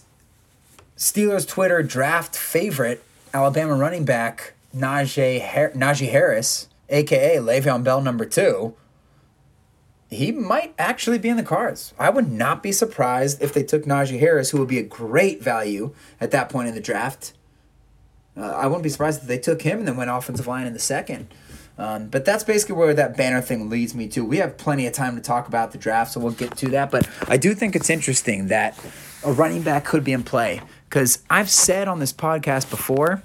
Steelers 0.97 1.45
Twitter 1.45 1.83
draft 1.83 2.35
favorite 2.35 3.03
Alabama 3.33 3.75
running 3.75 4.05
back 4.05 4.53
Najee, 4.73 5.41
Har- 5.41 5.71
Najee 5.71 6.09
Harris, 6.09 6.69
aka 6.89 7.35
Le'Veon 7.35 7.83
Bell 7.83 8.01
number 8.01 8.25
two, 8.25 8.75
he 10.11 10.33
might 10.33 10.73
actually 10.77 11.17
be 11.17 11.29
in 11.29 11.37
the 11.37 11.43
cards. 11.43 11.93
I 11.97 12.09
would 12.09 12.29
not 12.29 12.61
be 12.61 12.73
surprised 12.73 13.41
if 13.41 13.53
they 13.53 13.63
took 13.63 13.85
Najee 13.85 14.19
Harris, 14.19 14.51
who 14.51 14.59
would 14.59 14.67
be 14.67 14.77
a 14.77 14.83
great 14.83 15.41
value 15.41 15.93
at 16.19 16.31
that 16.31 16.49
point 16.49 16.67
in 16.67 16.75
the 16.75 16.81
draft. 16.81 17.31
Uh, 18.35 18.41
I 18.41 18.67
wouldn't 18.67 18.83
be 18.83 18.89
surprised 18.89 19.21
if 19.21 19.27
they 19.27 19.39
took 19.39 19.61
him 19.61 19.79
and 19.79 19.87
then 19.87 19.95
went 19.95 20.09
offensive 20.09 20.47
line 20.47 20.67
in 20.67 20.73
the 20.73 20.79
second. 20.79 21.33
Um, 21.77 22.07
but 22.07 22.25
that's 22.25 22.43
basically 22.43 22.75
where 22.75 22.93
that 22.93 23.15
banner 23.15 23.41
thing 23.41 23.69
leads 23.69 23.95
me 23.95 24.07
to. 24.09 24.25
We 24.25 24.37
have 24.37 24.57
plenty 24.57 24.85
of 24.85 24.93
time 24.93 25.15
to 25.15 25.21
talk 25.21 25.47
about 25.47 25.71
the 25.71 25.77
draft, 25.77 26.11
so 26.11 26.19
we'll 26.19 26.33
get 26.33 26.57
to 26.57 26.69
that. 26.71 26.91
But 26.91 27.07
I 27.29 27.37
do 27.37 27.53
think 27.53 27.75
it's 27.75 27.89
interesting 27.89 28.47
that 28.47 28.77
a 29.23 29.31
running 29.31 29.61
back 29.61 29.85
could 29.85 30.03
be 30.03 30.11
in 30.11 30.23
play 30.23 30.61
because 30.89 31.23
I've 31.29 31.49
said 31.49 31.87
on 31.87 31.99
this 31.99 32.11
podcast 32.11 32.69
before 32.69 33.23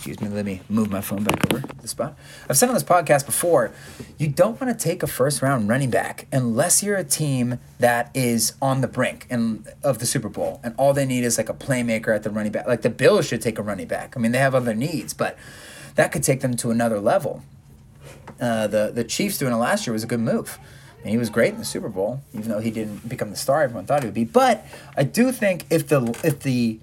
excuse 0.00 0.18
me, 0.22 0.34
let 0.34 0.46
me 0.46 0.62
move 0.70 0.90
my 0.90 1.02
phone 1.02 1.22
back 1.24 1.52
over 1.52 1.62
the 1.82 1.86
spot. 1.86 2.16
I've 2.48 2.56
said 2.56 2.70
on 2.70 2.74
this 2.74 2.82
podcast 2.82 3.26
before, 3.26 3.70
you 4.16 4.28
don't 4.28 4.58
want 4.58 4.76
to 4.76 4.82
take 4.82 5.02
a 5.02 5.06
first 5.06 5.42
round 5.42 5.68
running 5.68 5.90
back 5.90 6.26
unless 6.32 6.82
you're 6.82 6.96
a 6.96 7.04
team 7.04 7.58
that 7.78 8.10
is 8.14 8.54
on 8.62 8.80
the 8.80 8.88
brink 8.88 9.26
and 9.28 9.68
of 9.84 9.98
the 9.98 10.06
Super 10.06 10.30
Bowl, 10.30 10.58
and 10.64 10.74
all 10.78 10.94
they 10.94 11.04
need 11.04 11.22
is 11.22 11.36
like 11.36 11.50
a 11.50 11.54
playmaker 11.54 12.14
at 12.14 12.22
the 12.22 12.30
running 12.30 12.50
back. 12.50 12.66
Like 12.66 12.80
the 12.80 12.88
Bills 12.88 13.28
should 13.28 13.42
take 13.42 13.58
a 13.58 13.62
running 13.62 13.88
back. 13.88 14.16
I 14.16 14.20
mean, 14.20 14.32
they 14.32 14.38
have 14.38 14.54
other 14.54 14.74
needs, 14.74 15.12
but 15.12 15.36
that 15.96 16.12
could 16.12 16.22
take 16.22 16.40
them 16.40 16.56
to 16.56 16.70
another 16.70 16.98
level. 16.98 17.42
Uh, 18.40 18.68
the 18.68 18.90
the 18.94 19.04
Chiefs 19.04 19.36
doing 19.36 19.52
it 19.52 19.56
last 19.56 19.86
year 19.86 19.92
was 19.92 20.02
a 20.02 20.06
good 20.06 20.20
move. 20.20 20.58
And 21.02 21.10
he 21.10 21.18
was 21.18 21.30
great 21.30 21.52
in 21.52 21.58
the 21.58 21.64
Super 21.64 21.88
Bowl, 21.88 22.20
even 22.34 22.50
though 22.50 22.60
he 22.60 22.70
didn't 22.70 23.08
become 23.08 23.30
the 23.30 23.36
star 23.36 23.62
everyone 23.62 23.86
thought 23.86 24.02
he 24.02 24.06
would 24.06 24.14
be. 24.14 24.24
But 24.24 24.66
I 24.96 25.02
do 25.02 25.30
think 25.32 25.66
if 25.70 25.88
the 25.88 26.18
if 26.24 26.40
the 26.40 26.80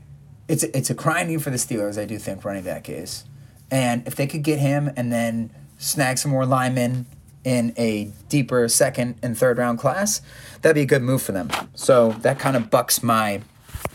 it's 0.48 0.64
a, 0.64 0.78
it's 0.78 0.90
a 0.90 0.96
crying 0.96 1.28
need 1.28 1.42
for 1.42 1.50
the 1.50 1.58
Steelers. 1.58 2.00
I 2.00 2.06
do 2.06 2.18
think 2.18 2.44
running 2.46 2.64
back 2.64 2.90
is, 2.90 3.26
and 3.70 4.06
if 4.08 4.16
they 4.16 4.28
could 4.28 4.44
get 4.44 4.60
him 4.60 4.92
and 4.96 5.12
then 5.12 5.52
snag 5.78 6.18
some 6.18 6.32
more 6.32 6.46
linemen 6.46 7.06
in 7.44 7.74
a 7.78 8.12
deeper 8.30 8.68
second 8.68 9.16
and 9.22 9.38
third 9.38 9.58
round 9.58 9.80
class, 9.80 10.22
that'd 10.62 10.76
be 10.76 10.82
a 10.82 10.86
good 10.86 11.02
move 11.02 11.22
for 11.22 11.32
them. 11.32 11.50
So 11.76 12.12
that 12.22 12.40
kind 12.40 12.56
of 12.56 12.70
bucks 12.70 13.04
my 13.04 13.42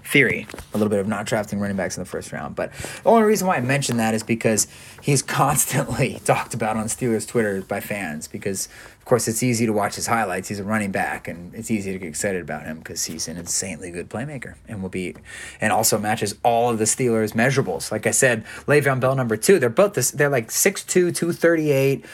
theory 0.04 0.46
a 0.74 0.76
little 0.76 0.90
bit 0.90 0.98
of 0.98 1.08
not 1.08 1.24
drafting 1.26 1.58
running 1.58 1.76
backs 1.76 1.96
in 1.96 2.02
the 2.02 2.08
first 2.08 2.32
round. 2.32 2.54
But 2.54 2.72
the 2.72 3.08
only 3.08 3.22
reason 3.22 3.46
why 3.46 3.56
I 3.56 3.60
mention 3.60 3.96
that 3.96 4.14
is 4.14 4.22
because 4.22 4.66
he's 5.00 5.22
constantly 5.40 6.20
talked 6.24 6.54
about 6.54 6.76
on 6.76 6.84
Steelers 6.86 7.26
Twitter 7.26 7.62
by 7.62 7.80
fans 7.80 8.28
because 8.28 8.68
of 9.02 9.06
course, 9.06 9.26
it's 9.26 9.42
easy 9.42 9.66
to 9.66 9.72
watch 9.72 9.96
his 9.96 10.06
highlights. 10.06 10.46
He's 10.46 10.60
a 10.60 10.64
running 10.64 10.92
back, 10.92 11.26
and 11.26 11.52
it's 11.56 11.72
easy 11.72 11.92
to 11.92 11.98
get 11.98 12.06
excited 12.06 12.40
about 12.40 12.62
him 12.62 12.78
because 12.78 13.04
he's 13.06 13.26
an 13.26 13.36
insanely 13.36 13.90
good 13.90 14.08
playmaker 14.08 14.54
and 14.68 14.80
will 14.80 14.90
be, 14.90 15.16
and 15.60 15.72
also 15.72 15.98
matches 15.98 16.36
all 16.44 16.70
of 16.70 16.78
the 16.78 16.84
Steelers' 16.84 17.32
measurables. 17.32 17.90
Like 17.90 18.06
I 18.06 18.12
said, 18.12 18.44
Le'Veon 18.68 19.00
Bell 19.00 19.16
number 19.16 19.36
two. 19.36 19.58
They're 19.58 19.70
both 19.70 19.94
this. 19.94 20.12
They're 20.12 20.28
like 20.28 20.50
6'2", 20.50 20.86
238, 20.86 22.04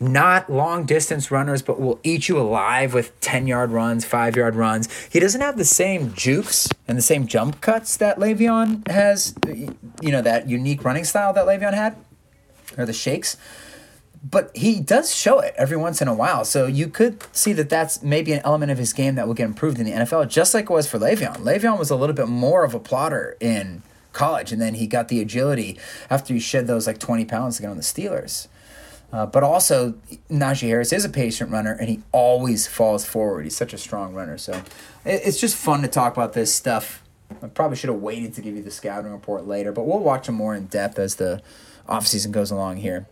not 0.00 0.50
long 0.50 0.84
distance 0.84 1.30
runners, 1.30 1.62
but 1.62 1.80
will 1.80 2.00
eat 2.02 2.28
you 2.28 2.40
alive 2.40 2.92
with 2.92 3.18
ten 3.20 3.46
yard 3.46 3.70
runs, 3.70 4.04
five 4.04 4.34
yard 4.34 4.56
runs. 4.56 4.92
He 5.06 5.20
doesn't 5.20 5.42
have 5.42 5.56
the 5.56 5.64
same 5.64 6.12
jukes 6.12 6.68
and 6.88 6.98
the 6.98 7.02
same 7.02 7.28
jump 7.28 7.60
cuts 7.60 7.96
that 7.98 8.18
Le'Veon 8.18 8.88
has. 8.88 9.32
You 9.46 10.10
know 10.10 10.22
that 10.22 10.48
unique 10.48 10.84
running 10.84 11.04
style 11.04 11.32
that 11.34 11.46
Le'Veon 11.46 11.74
had, 11.74 11.94
or 12.76 12.84
the 12.84 12.92
shakes 12.92 13.36
but 14.28 14.56
he 14.56 14.80
does 14.80 15.14
show 15.14 15.40
it 15.40 15.54
every 15.56 15.76
once 15.76 16.00
in 16.00 16.08
a 16.08 16.14
while. 16.14 16.44
So 16.44 16.66
you 16.66 16.88
could 16.88 17.24
see 17.32 17.52
that 17.54 17.68
that's 17.68 18.02
maybe 18.02 18.32
an 18.32 18.40
element 18.44 18.70
of 18.70 18.78
his 18.78 18.92
game 18.92 19.16
that 19.16 19.26
will 19.26 19.34
get 19.34 19.46
improved 19.46 19.78
in 19.78 19.86
the 19.86 19.92
NFL, 19.92 20.28
just 20.28 20.54
like 20.54 20.64
it 20.64 20.70
was 20.70 20.88
for 20.88 20.98
Le'Veon. 20.98 21.38
Le'Veon 21.38 21.78
was 21.78 21.90
a 21.90 21.96
little 21.96 22.14
bit 22.14 22.28
more 22.28 22.64
of 22.64 22.74
a 22.74 22.80
plotter 22.80 23.36
in 23.40 23.82
college, 24.12 24.52
and 24.52 24.62
then 24.62 24.74
he 24.74 24.86
got 24.86 25.08
the 25.08 25.20
agility 25.20 25.78
after 26.08 26.34
he 26.34 26.40
shed 26.40 26.66
those 26.66 26.86
like 26.86 26.98
20 26.98 27.24
pounds 27.24 27.56
to 27.56 27.62
get 27.62 27.70
on 27.70 27.76
the 27.76 27.82
Steelers. 27.82 28.46
Uh, 29.12 29.26
but 29.26 29.42
also, 29.42 29.92
Najee 30.30 30.68
Harris 30.68 30.92
is 30.92 31.04
a 31.04 31.08
patient 31.08 31.50
runner, 31.50 31.72
and 31.72 31.88
he 31.88 32.00
always 32.12 32.66
falls 32.66 33.04
forward. 33.04 33.44
He's 33.44 33.56
such 33.56 33.74
a 33.74 33.78
strong 33.78 34.14
runner. 34.14 34.38
So 34.38 34.52
it, 35.04 35.20
it's 35.24 35.38
just 35.38 35.56
fun 35.56 35.82
to 35.82 35.88
talk 35.88 36.16
about 36.16 36.32
this 36.32 36.54
stuff. 36.54 37.02
I 37.42 37.48
probably 37.48 37.76
should 37.76 37.90
have 37.90 38.00
waited 38.00 38.34
to 38.34 38.40
give 38.40 38.56
you 38.56 38.62
the 38.62 38.70
scouting 38.70 39.10
report 39.10 39.46
later, 39.46 39.72
but 39.72 39.84
we'll 39.84 39.98
watch 39.98 40.28
him 40.28 40.36
more 40.36 40.54
in 40.54 40.66
depth 40.66 40.98
as 40.98 41.16
the 41.16 41.42
offseason 41.88 42.30
goes 42.30 42.50
along 42.50 42.78
here. 42.78 43.06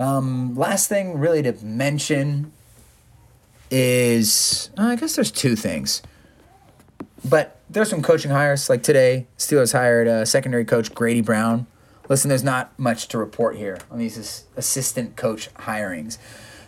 Um, 0.00 0.54
last 0.56 0.88
thing 0.88 1.18
really 1.18 1.42
to 1.42 1.52
mention 1.62 2.52
is 3.70 4.70
uh, 4.78 4.84
I 4.84 4.96
guess 4.96 5.14
there's 5.14 5.30
two 5.30 5.54
things, 5.54 6.00
but 7.28 7.60
there's 7.68 7.90
some 7.90 8.00
coaching 8.00 8.30
hires. 8.30 8.70
Like 8.70 8.82
today, 8.82 9.26
Steelers 9.36 9.72
hired 9.72 10.08
a 10.08 10.24
secondary 10.24 10.64
coach 10.64 10.94
Grady 10.94 11.20
Brown. 11.20 11.66
Listen, 12.08 12.30
there's 12.30 12.42
not 12.42 12.76
much 12.78 13.08
to 13.08 13.18
report 13.18 13.56
here 13.56 13.78
on 13.90 13.98
these 13.98 14.46
assistant 14.56 15.16
coach 15.16 15.52
hirings. 15.54 16.16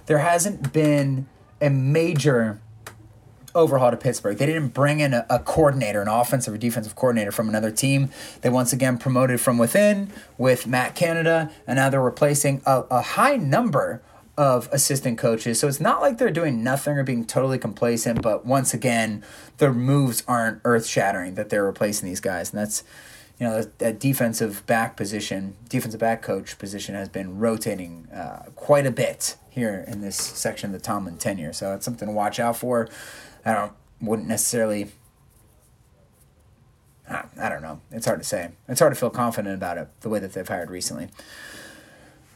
There 0.07 0.18
hasn't 0.18 0.75
been 0.75 1.27
a 1.59 1.71
major 1.71 2.61
overhaul 3.55 3.91
to 3.91 3.97
Pittsburgh. 3.97 4.37
They 4.37 4.47
didn't 4.47 4.69
bring 4.69 5.01
in 5.01 5.15
a, 5.15 5.27
a, 5.29 5.38
coordinator, 5.38 6.01
an 6.01 6.09
offensive 6.09 6.55
or 6.55 6.59
defensive 6.59 6.95
coordinator 6.95 7.33
from 7.33 7.49
another 7.49 7.71
team. 7.71 8.11
They 8.41 8.51
once 8.51 8.73
again 8.73 8.99
promoted 8.99 9.41
from 9.41 9.59
within 9.59 10.11
with 10.38 10.67
Matt 10.67 10.95
Canada, 10.95 11.51
and 11.67 11.77
now 11.77 11.91
they're 11.91 12.03
replacing 12.03 12.62
a, 12.67 12.85
a 12.91 13.03
high 13.03 13.37
number 13.37 14.03
of 14.37 14.69
assistant 14.73 15.19
coaches. 15.19 15.61
So 15.61 15.69
it's 15.69 15.81
not 15.81 16.01
like 16.01 16.19
they're 16.19 16.31
doing 16.31 16.65
nothing 16.65 16.97
or 16.97 17.05
being 17.05 17.25
totally 17.25 17.59
complacent, 17.59 18.23
but 18.23 18.47
once 18.47 18.73
again, 18.73 19.23
their 19.59 19.73
moves 19.73 20.23
aren't 20.27 20.61
earth 20.65 20.87
shattering 20.87 21.35
that 21.35 21.51
they're 21.51 21.65
replacing 21.65 22.09
these 22.09 22.21
guys. 22.21 22.51
And 22.51 22.61
that's, 22.61 22.83
you 23.38 23.47
know, 23.47 23.62
that, 23.79 24.01
defensive 24.01 24.65
back 24.67 24.97
position, 24.97 25.55
defensive 25.69 26.01
back 26.01 26.23
coach 26.23 26.59
position 26.59 26.95
has 26.95 27.09
been 27.11 27.38
rotating 27.38 28.09
uh, 28.09 28.45
quite 28.57 28.87
a 28.87 28.91
bit 28.91 29.37
here 29.51 29.85
in 29.87 30.01
this 30.01 30.17
section 30.17 30.75
of 30.75 30.81
the 30.81 30.85
Tomlin 30.85 31.19
tenure. 31.19 31.53
So 31.53 31.75
it's 31.75 31.85
something 31.85 32.09
to 32.09 32.15
watch 32.15 32.41
out 32.41 32.57
for. 32.57 32.88
I 33.44 33.55
don't, 33.55 33.72
wouldn't 34.00 34.28
necessarily. 34.28 34.90
I 37.09 37.48
don't 37.48 37.62
know. 37.62 37.81
It's 37.90 38.07
hard 38.07 38.20
to 38.20 38.26
say. 38.26 38.50
It's 38.68 38.81
hard 38.81 38.94
to 38.94 38.98
feel 38.98 39.11
confident 39.11 39.55
about 39.55 39.76
it 39.76 39.88
the 40.00 40.09
way 40.09 40.18
that 40.18 40.33
they've 40.33 40.46
hired 40.48 40.70
recently. 40.70 41.09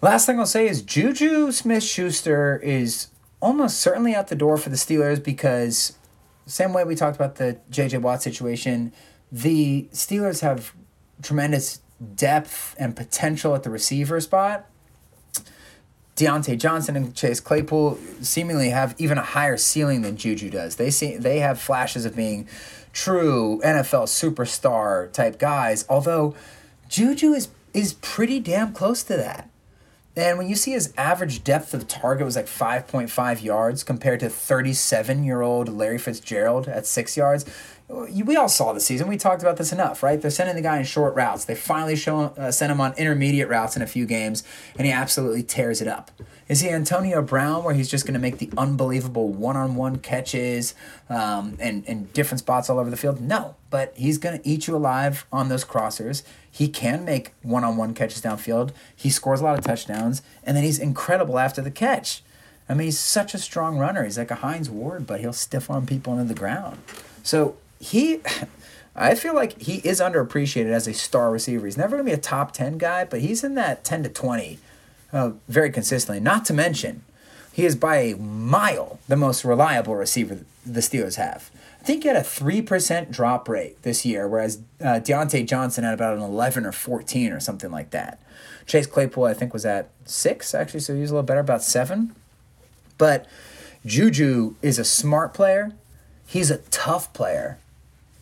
Last 0.03 0.27
thing 0.27 0.39
I'll 0.39 0.47
say 0.47 0.69
is 0.69 0.83
Juju 0.83 1.53
Smith 1.53 1.83
Schuster 1.83 2.59
is 2.59 3.09
almost 3.41 3.81
certainly 3.81 4.15
out 4.15 4.29
the 4.29 4.37
door 4.37 4.59
for 4.59 4.69
the 4.69 4.77
Steelers 4.77 5.23
because, 5.23 5.97
same 6.45 6.73
way 6.73 6.85
we 6.85 6.95
talked 6.95 7.17
about 7.17 7.37
the 7.37 7.59
J.J. 7.71 7.99
Watt 7.99 8.23
situation, 8.23 8.93
the 9.33 9.89
Steelers 9.93 10.41
have 10.41 10.75
tremendous 11.23 11.81
depth 12.15 12.77
and 12.79 12.95
potential 12.95 13.55
at 13.55 13.63
the 13.63 13.71
receiver 13.71 14.21
spot. 14.21 14.67
Diontae 16.17 16.59
Johnson 16.59 16.97
and 16.97 17.15
Chase 17.15 17.41
Claypool 17.41 17.99
seemingly 18.23 18.71
have 18.71 18.95
even 18.99 19.19
a 19.19 19.23
higher 19.23 19.59
ceiling 19.59 20.01
than 20.01 20.17
Juju 20.17 20.49
does. 20.49 20.77
They 20.77 20.91
see 20.91 21.17
they 21.17 21.41
have 21.41 21.61
flashes 21.61 22.07
of 22.07 22.17
being 22.17 22.49
true 22.95 23.61
NFL 23.63 24.07
superstar 24.07 25.13
type 25.13 25.39
guys, 25.39 25.85
although 25.89 26.35
Juju 26.89 27.33
is 27.35 27.49
is 27.75 27.93
pretty 27.95 28.41
damn 28.41 28.73
close 28.73 29.03
to 29.05 29.17
that. 29.19 29.51
And 30.17 30.39
when 30.39 30.49
you 30.49 30.57
see 30.57 30.73
his 30.73 30.95
average 30.97 31.45
depth 31.45 31.75
of 31.75 31.87
target 31.87 32.25
was 32.25 32.37
like 32.37 32.47
5.5 32.47 33.43
yards 33.43 33.85
compared 33.85 34.21
to 34.21 34.31
37 34.31 35.23
year 35.23 35.43
old 35.43 35.69
Larry 35.69 35.99
Fitzgerald 35.99 36.69
at 36.69 36.87
six 36.87 37.19
yards, 37.19 37.45
we 37.89 38.37
all 38.37 38.49
saw 38.49 38.73
the 38.73 38.81
season. 38.81 39.07
We 39.07 39.17
talked 39.17 39.43
about 39.43 39.59
this 39.59 39.73
enough, 39.73 40.03
right? 40.03 40.21
They're 40.21 40.31
sending 40.31 40.57
the 40.57 40.63
guy 40.63 40.79
in 40.79 40.85
short 40.85 41.15
routes. 41.15 41.45
They 41.45 41.55
finally 41.55 41.95
show 41.95 42.35
uh, 42.37 42.51
send 42.51 42.73
him 42.73 42.81
on 42.81 42.95
intermediate 42.95 43.49
routes 43.49 43.77
in 43.77 43.83
a 43.83 43.87
few 43.87 44.07
games, 44.07 44.43
and 44.77 44.87
he 44.87 44.93
absolutely 44.93 45.45
tears 45.45 45.81
it 45.81 45.87
up. 45.87 46.11
Is 46.49 46.61
he 46.61 46.71
Antonio 46.71 47.23
Brown, 47.23 47.63
where 47.65 47.75
he's 47.75 47.89
just 47.89 48.05
going 48.05 48.15
to 48.15 48.21
make 48.21 48.39
the 48.39 48.51
unbelievable 48.57 49.29
one-on-one 49.29 49.99
catches 49.99 50.75
um, 51.09 51.57
and 51.61 51.85
and 51.87 52.13
different 52.13 52.41
spots 52.41 52.69
all 52.69 52.79
over 52.81 52.91
the 52.91 52.97
field? 52.97 53.21
No, 53.21 53.55
but 53.71 53.93
he's 53.97 54.19
going 54.19 54.41
to 54.41 54.49
eat 54.49 54.67
you 54.67 54.75
alive 54.75 55.25
on 55.33 55.49
those 55.49 55.65
crossers. 55.65 56.23
He 56.51 56.69
can 56.69 57.05
make 57.05 57.35
one-on-one 57.43 57.95
catches 57.95 58.21
downfield. 58.21 58.73
He 58.95 59.11
scores 59.11 59.41
a 59.41 59.45
lot 59.45 59.59
of 59.59 59.65
touchdowns, 59.65 60.23
and 60.43 60.57
then 60.57 60.65
he's 60.65 60.81
incredible 60.81 61.39
after 61.39 61.63
the 61.63 61.71
catch. 61.71 62.23
I 62.69 62.75
mean, 62.75 62.87
he's 62.87 62.99
such 62.99 63.33
a 63.33 63.39
strong 63.39 63.79
runner. 63.79 64.03
He's 64.03 64.19
like 64.19 64.33
a 64.33 64.37
Hines 64.37 64.69
Ward, 64.69 65.07
but 65.07 65.21
he'll 65.21 65.33
stiff 65.33 65.71
arm 65.71 65.87
people 65.87 66.15
into 66.15 66.35
the 66.35 66.39
ground. 66.39 66.79
So 67.23 67.57
he 67.81 68.21
I 68.99 69.15
feel 69.15 69.35
like 69.35 69.61
he 69.61 69.77
is 69.87 70.01
underappreciated 70.01 70.71
as 70.71 70.89
a 70.89 70.95
star 70.95 71.31
receiver. 71.31 71.67
He's 71.67 71.77
never 71.77 71.97
going 71.97 72.07
to 72.07 72.11
be 72.11 72.15
a 72.15 72.21
top 72.21 72.53
10 72.53 72.79
guy, 72.79 73.05
but 73.05 73.21
he's 73.21 73.45
in 73.45 73.55
that 73.55 73.85
10 73.85 74.05
to 74.05 74.09
20 74.09 74.59
uh, 75.13 75.33
very 75.49 75.71
consistently. 75.71 76.19
Not 76.19 76.47
to 76.47 76.55
mention, 76.55 77.03
he 77.53 77.67
is 77.67 77.77
by 77.77 77.97
a 77.97 78.17
mile 78.17 78.99
the 79.07 79.17
most 79.17 79.45
reliable 79.45 79.95
receiver 79.97 80.39
the 80.65 80.81
Steelers 80.81 81.17
have. 81.17 81.51
I 81.81 81.85
think 81.85 82.03
he 82.03 82.09
had 82.09 82.17
a 82.17 82.23
3% 82.23 83.11
drop 83.11 83.49
rate 83.49 83.81
this 83.83 84.07
year, 84.07 84.27
whereas 84.27 84.61
uh, 84.81 84.99
Diontae 84.99 85.47
Johnson 85.47 85.85
had 85.85 85.95
about 85.95 86.17
an 86.17 86.23
11 86.23 86.65
or 86.65 86.73
14 86.73 87.33
or 87.33 87.39
something 87.39 87.71
like 87.71 87.91
that. 87.91 88.21
Chase 88.67 88.87
Claypool, 88.87 89.25
I 89.25 89.35
think, 89.35 89.53
was 89.53 89.67
at 89.67 89.91
6, 90.07 90.55
actually, 90.55 90.81
so 90.81 90.95
he 90.95 91.03
was 91.03 91.11
a 91.11 91.15
little 91.15 91.27
better, 91.27 91.41
about 91.41 91.63
7. 91.63 92.15
But 92.99 93.27
Juju 93.85 94.57
is 94.63 94.79
a 94.79 94.85
smart 94.85 95.35
player. 95.35 95.73
He's 96.27 96.51
a 96.51 96.59
tough 96.59 97.13
player 97.13 97.59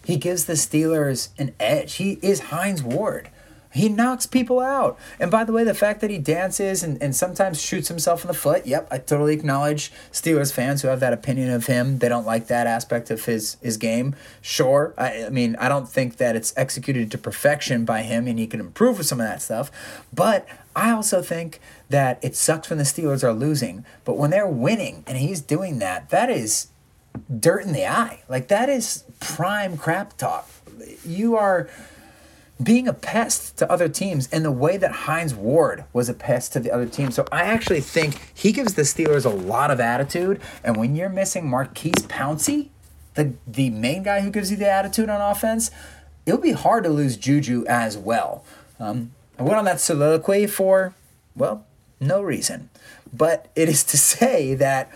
he 0.05 0.17
gives 0.17 0.45
the 0.45 0.55
Steelers 0.55 1.29
an 1.39 1.55
edge. 1.59 1.95
He 1.95 2.19
is 2.23 2.41
Hines 2.41 2.83
Ward. 2.83 3.31
He 3.75 3.89
knocks 3.89 4.25
people 4.25 4.61
out. 4.61 4.97
And 5.19 5.33
by 5.33 5.43
the 5.43 5.53
way, 5.53 5.65
the 5.65 5.75
fact 5.75 6.01
that 6.01 6.09
he 6.09 6.17
dances 6.19 6.85
and, 6.85 7.03
and 7.03 7.15
sometimes 7.15 7.61
shoots 7.61 7.89
himself 7.89 8.23
in 8.23 8.29
the 8.29 8.35
foot, 8.35 8.67
yep, 8.67 8.87
I 8.89 8.99
totally 8.99 9.35
acknowledge 9.35 9.91
Steelers 10.13 10.53
fans 10.53 10.83
who 10.83 10.89
have 10.89 11.01
that 11.01 11.13
opinion 11.13 11.51
of 11.51 11.67
him. 11.67 11.99
They 11.99 12.09
don't 12.09 12.25
like 12.25 12.47
that 12.47 12.69
aspect 12.69 13.11
of 13.11 13.25
his, 13.25 13.57
his 13.61 13.77
game. 13.77 14.15
Sure, 14.41 14.95
I, 14.97 15.25
I 15.25 15.29
mean, 15.31 15.57
I 15.57 15.69
don't 15.69 15.89
think 15.89 16.19
that 16.19 16.37
it's 16.37 16.55
executed 16.57 17.11
to 17.11 17.19
perfection 17.19 17.85
by 17.85 18.03
him 18.03 18.29
and 18.29 18.39
he 18.39 18.47
can 18.47 18.61
improve 18.61 18.99
with 18.99 19.09
some 19.09 19.21
of 19.21 19.27
that 19.27 19.43
stuff. 19.43 19.73
But 20.13 20.47
I 20.77 20.93
also 20.93 21.21
think 21.21 21.59
that 21.89 22.21
it 22.23 22.37
sucks 22.37 22.71
when 22.71 22.79
the 22.79 22.85
Steelers 22.85 23.25
are 23.25 23.33
losing. 23.33 23.85
But 24.05 24.17
when 24.17 24.31
they're 24.31 24.47
winning 24.47 25.03
and 25.05 25.19
he's 25.19 25.41
doing 25.41 25.81
that, 25.81 26.11
that 26.11 26.31
is 26.31 26.69
dirt 27.39 27.65
in 27.65 27.73
the 27.73 27.87
eye. 27.87 28.23
Like 28.29 28.49
that 28.49 28.69
is 28.69 29.05
prime 29.21 29.77
crap 29.77 30.17
talk. 30.17 30.49
You 31.05 31.37
are 31.37 31.69
being 32.63 32.87
a 32.87 32.93
pest 32.93 33.57
to 33.59 33.71
other 33.71 33.89
teams 33.89 34.29
in 34.33 34.43
the 34.43 34.51
way 34.51 34.77
that 34.77 34.91
Hines 34.93 35.35
Ward 35.35 35.85
was 35.93 36.09
a 36.09 36.15
pest 36.15 36.53
to 36.53 36.61
the 36.61 36.71
other 36.71 36.87
team. 36.87 37.11
So 37.11 37.27
I 37.33 37.43
actually 37.43 37.81
think 37.81 38.21
he 38.33 38.53
gives 38.53 38.75
the 38.75 38.83
Steelers 38.83 39.25
a 39.25 39.31
lot 39.31 39.71
of 39.71 39.81
attitude. 39.81 40.41
And 40.63 40.77
when 40.77 40.95
you're 40.95 41.09
missing 41.09 41.49
Maurkice 41.49 42.07
Pouncey, 42.07 42.69
the 43.15 43.35
the 43.47 43.71
main 43.71 44.03
guy 44.03 44.21
who 44.21 44.31
gives 44.31 44.51
you 44.51 44.57
the 44.57 44.71
attitude 44.71 45.09
on 45.09 45.21
offense, 45.21 45.71
it'll 46.27 46.41
be 46.41 46.53
hard 46.53 46.85
to 46.85 46.91
lose 46.91 47.17
Juju 47.17 47.65
as 47.67 47.97
well. 47.97 48.45
Um, 48.79 49.13
I 49.39 49.43
went 49.43 49.57
on 49.57 49.65
that 49.65 49.81
soliloquy 49.81 50.47
for, 50.47 50.95
well, 51.35 51.65
no 52.01 52.23
reason. 52.23 52.71
But 53.13 53.51
it 53.55 53.69
is 53.69 53.85
to 53.85 53.97
say 53.99 54.55
that 54.55 54.91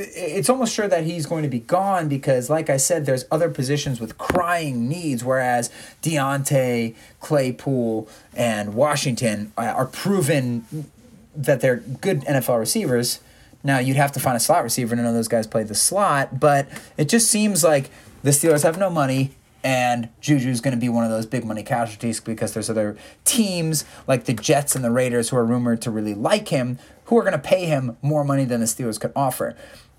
it's 0.00 0.48
almost 0.48 0.74
sure 0.74 0.88
that 0.88 1.04
he's 1.04 1.26
going 1.26 1.42
to 1.42 1.48
be 1.48 1.60
gone 1.60 2.08
because, 2.08 2.48
like 2.48 2.70
I 2.70 2.76
said, 2.76 3.06
there's 3.06 3.24
other 3.30 3.50
positions 3.50 4.00
with 4.00 4.18
crying 4.18 4.88
needs, 4.88 5.24
whereas 5.24 5.70
Diontae, 6.02 6.94
Claypool, 7.20 8.08
and 8.34 8.74
Washington 8.74 9.52
uh, 9.58 9.62
are 9.62 9.86
proven 9.86 10.90
that 11.34 11.60
they're 11.60 11.76
good 11.76 12.22
NFL 12.22 12.58
receivers. 12.58 13.20
Now, 13.62 13.78
you'd 13.78 13.96
have 13.96 14.12
to 14.12 14.20
find 14.20 14.36
a 14.36 14.40
slot 14.40 14.62
receiver, 14.64 14.96
none 14.96 15.04
of 15.04 15.14
those 15.14 15.28
guys 15.28 15.46
play 15.46 15.64
the 15.64 15.74
slot, 15.74 16.40
but 16.40 16.66
it 16.96 17.08
just 17.08 17.30
seems 17.30 17.62
like 17.62 17.90
the 18.22 18.30
Steelers 18.30 18.62
have 18.62 18.78
no 18.78 18.88
money, 18.88 19.32
and 19.62 20.08
Juju's 20.22 20.62
going 20.62 20.74
to 20.74 20.80
be 20.80 20.88
one 20.88 21.04
of 21.04 21.10
those 21.10 21.26
big 21.26 21.44
money 21.44 21.62
casualties 21.62 22.20
because 22.20 22.54
there's 22.54 22.70
other 22.70 22.96
teams 23.24 23.84
like 24.06 24.24
the 24.24 24.32
Jets 24.32 24.74
and 24.74 24.82
the 24.82 24.90
Raiders 24.90 25.28
who 25.28 25.36
are 25.36 25.44
rumored 25.44 25.82
to 25.82 25.90
really 25.90 26.14
like 26.14 26.48
him, 26.48 26.78
who 27.06 27.18
are 27.18 27.22
going 27.22 27.32
to 27.32 27.38
pay 27.38 27.66
him 27.66 27.98
more 28.00 28.24
money 28.24 28.44
than 28.44 28.60
the 28.60 28.66
Steelers 28.66 28.98
could 28.98 29.12
offer. 29.14 29.54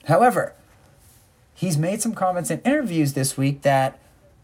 However, 0.06 0.54
he's 1.54 1.78
made 1.78 2.02
some 2.02 2.14
comments 2.14 2.50
in 2.50 2.62
interviews 2.62 3.14
this 3.14 3.38
week 3.38 3.62
that 3.62 4.00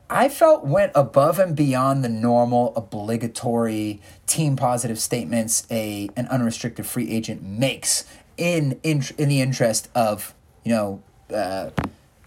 I 0.09 0.29
felt 0.29 0.65
went 0.65 0.93
above 0.95 1.37
and 1.39 1.55
beyond 1.55 2.03
the 2.03 2.09
normal 2.09 2.73
obligatory 2.75 4.01
team 4.25 4.55
positive 4.55 4.99
statements 4.99 5.67
a 5.69 6.09
an 6.15 6.27
unrestricted 6.27 6.85
free 6.85 7.11
agent 7.11 7.43
makes 7.43 8.05
in 8.37 8.79
in, 8.83 9.03
in 9.17 9.27
the 9.27 9.41
interest 9.41 9.89
of 9.93 10.33
you 10.63 10.71
know 10.71 11.03
uh, 11.33 11.71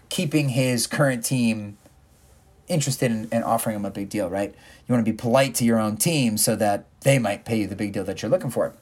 keeping 0.09 0.49
his 0.49 0.85
current 0.85 1.25
team 1.25 1.77
interested 2.67 3.11
in, 3.11 3.27
in 3.31 3.43
offering 3.43 3.75
him 3.75 3.85
a 3.85 3.91
big 3.91 4.09
deal, 4.09 4.29
right? 4.29 4.53
You 4.87 4.93
want 4.93 5.05
to 5.05 5.11
be 5.11 5.17
polite 5.17 5.55
to 5.55 5.65
your 5.65 5.79
own 5.79 5.97
team 5.97 6.37
so 6.37 6.55
that 6.55 6.85
they 7.01 7.19
might 7.19 7.45
pay 7.45 7.59
you 7.59 7.67
the 7.67 7.75
big 7.75 7.93
deal 7.93 8.03
that 8.05 8.21
you're 8.21 8.31
looking 8.31 8.51
for. 8.51 8.73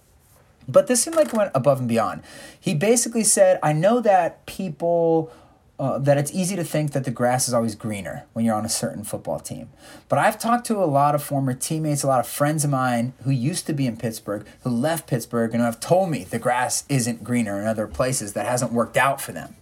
But 0.72 0.88
this 0.88 1.04
seemed 1.04 1.16
like 1.16 1.28
it 1.28 1.34
went 1.34 1.52
above 1.56 1.80
and 1.80 1.88
beyond. 1.88 2.22
He 2.60 2.74
basically 2.76 3.24
said, 3.24 3.60
I 3.64 3.74
know 3.74 4.00
that 4.02 4.46
people. 4.46 5.32
Uh, 5.80 5.98
that 5.98 6.18
it's 6.18 6.34
easy 6.34 6.58
to 6.58 6.64
think 6.66 6.92
that 6.92 7.06
the 7.06 7.10
grass 7.10 7.48
is 7.48 7.54
always 7.54 7.74
greener 7.74 8.26
when 8.34 8.44
you're 8.44 8.54
on 8.54 8.66
a 8.66 8.70
certain 8.70 9.02
football 9.02 9.40
team. 9.40 9.70
But 10.10 10.20
I've 10.20 10.38
talked 10.38 10.66
to 10.68 10.84
a 10.84 10.84
lot 10.84 11.16
of 11.16 11.24
former 11.24 11.54
teammates, 11.54 12.04
a 12.04 12.08
lot 12.08 12.20
of 12.20 12.28
friends 12.28 12.66
of 12.66 12.70
mine 12.70 13.14
who 13.24 13.32
used 13.32 13.66
to 13.68 13.74
be 13.74 13.88
in 13.88 13.96
Pittsburgh, 13.96 14.46
who 14.64 14.72
left 14.72 15.08
Pittsburgh, 15.08 15.54
and 15.54 15.64
have 15.64 15.80
told 15.80 16.10
me 16.10 16.26
the 16.26 16.38
grass 16.38 16.84
isn't 16.90 17.24
greener 17.24 17.62
in 17.62 17.66
other 17.66 17.88
places 17.88 18.34
that 18.34 18.46
hasn't 18.46 18.74
worked 18.74 18.98
out 18.98 19.22
for 19.22 19.32
them. 19.32 19.56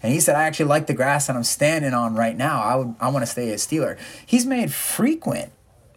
And 0.00 0.12
he 0.12 0.20
said, 0.20 0.36
I 0.36 0.44
actually 0.44 0.66
like 0.66 0.86
the 0.86 0.94
grass 0.94 1.26
that 1.26 1.34
I'm 1.34 1.42
standing 1.42 1.92
on 1.92 2.14
right 2.14 2.36
now. 2.36 2.62
I 2.62 2.76
would 2.76 2.94
I 3.00 3.08
want 3.08 3.24
to 3.24 3.26
stay 3.26 3.50
a 3.50 3.56
Steeler. 3.56 3.98
He's 4.24 4.46
made 4.46 4.72
frequent 4.72 5.50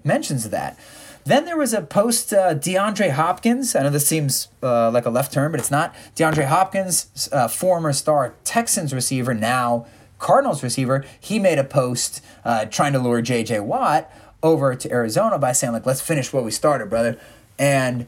mentions 0.03 0.45
of 0.45 0.49
that. 0.51 0.79
Then 1.27 1.43
there 1.43 1.57
was 1.57 1.73
a 1.73 1.81
post 1.81 2.31
uh, 2.31 2.55
DeAndre 2.55 3.11
Hopkins. 3.11 3.75
I 3.75 3.83
know 3.83 3.89
this 3.89 4.07
seems 4.07 4.47
uh, 4.63 4.89
like 4.91 5.05
a 5.05 5.09
left 5.09 5.33
turn, 5.33 5.51
but 5.51 5.59
it's 5.59 5.69
not. 5.69 5.93
DeAndre 6.15 6.45
Hopkins, 6.45 7.27
uh, 7.33 7.49
former 7.49 7.91
star 7.91 8.35
Texans 8.45 8.93
receiver, 8.93 9.33
now 9.33 9.85
Cardinals 10.19 10.63
receiver, 10.63 11.03
he 11.19 11.37
made 11.37 11.59
a 11.59 11.65
post 11.65 12.23
uh, 12.45 12.63
trying 12.65 12.93
to 12.93 12.99
lure 12.99 13.21
J.J. 13.21 13.59
Watt 13.59 14.09
over 14.41 14.73
to 14.73 14.89
Arizona 14.89 15.37
by 15.37 15.51
saying 15.51 15.73
like, 15.73 15.85
"Let's 15.85 15.99
finish 15.99 16.31
what 16.31 16.45
we 16.45 16.51
started, 16.51 16.89
brother." 16.89 17.19
And 17.59 18.07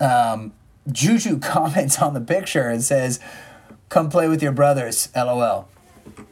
um, 0.00 0.54
Juju 0.90 1.38
comments 1.40 2.00
on 2.00 2.14
the 2.14 2.22
picture 2.22 2.70
and 2.70 2.82
says, 2.82 3.20
"Come 3.90 4.08
play 4.08 4.28
with 4.28 4.42
your 4.42 4.52
brothers." 4.52 5.10
LOL. 5.14 5.68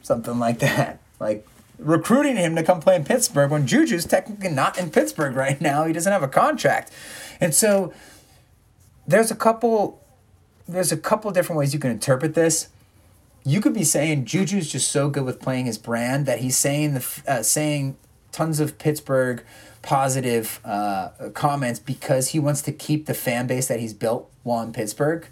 something 0.01 0.39
like 0.39 0.57
that. 0.57 0.99
Like 1.19 1.47
recruiting 1.79 2.35
him 2.35 2.55
to 2.55 2.63
come 2.63 2.79
play 2.79 2.95
in 2.95 3.05
Pittsburgh 3.05 3.51
when 3.51 3.65
Juju's 3.65 4.05
technically 4.05 4.49
not 4.49 4.77
in 4.77 4.91
Pittsburgh 4.91 5.35
right 5.35 5.59
now. 5.69 5.85
He 5.85 5.93
doesn't 5.93 6.11
have 6.11 6.23
a 6.23 6.27
contract. 6.27 6.91
And 7.41 7.55
so 7.55 7.93
there's 9.07 9.31
a 9.31 9.35
couple 9.35 10.03
there's 10.67 10.91
a 10.91 10.97
couple 10.97 11.31
different 11.31 11.57
ways 11.57 11.73
you 11.73 11.79
can 11.79 11.89
interpret 11.89 12.35
this. 12.35 12.69
You 13.43 13.59
could 13.59 13.73
be 13.73 13.83
saying 13.83 14.25
Juju's 14.25 14.71
just 14.71 14.91
so 14.91 15.09
good 15.09 15.23
with 15.23 15.41
playing 15.41 15.65
his 15.65 15.79
brand 15.79 16.27
that 16.27 16.39
he's 16.39 16.57
saying 16.57 16.93
the 16.93 17.21
uh, 17.27 17.41
saying 17.41 17.97
tons 18.31 18.59
of 18.59 18.77
Pittsburgh 18.77 19.43
positive 19.81 20.59
uh, 20.65 21.09
comments 21.33 21.79
because 21.79 22.29
he 22.29 22.39
wants 22.39 22.61
to 22.63 22.71
keep 22.71 23.05
the 23.05 23.13
fan 23.13 23.47
base 23.47 23.67
that 23.67 23.79
he's 23.79 23.93
built 23.93 24.29
while 24.43 24.61
in 24.61 24.73
Pittsburgh. 24.73 25.25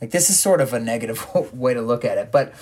Like 0.00 0.10
this 0.10 0.30
is 0.30 0.40
sort 0.40 0.60
of 0.60 0.72
a 0.72 0.80
negative 0.80 1.26
way 1.52 1.74
to 1.74 1.82
look 1.82 2.04
at 2.04 2.18
it, 2.18 2.32
but 2.32 2.54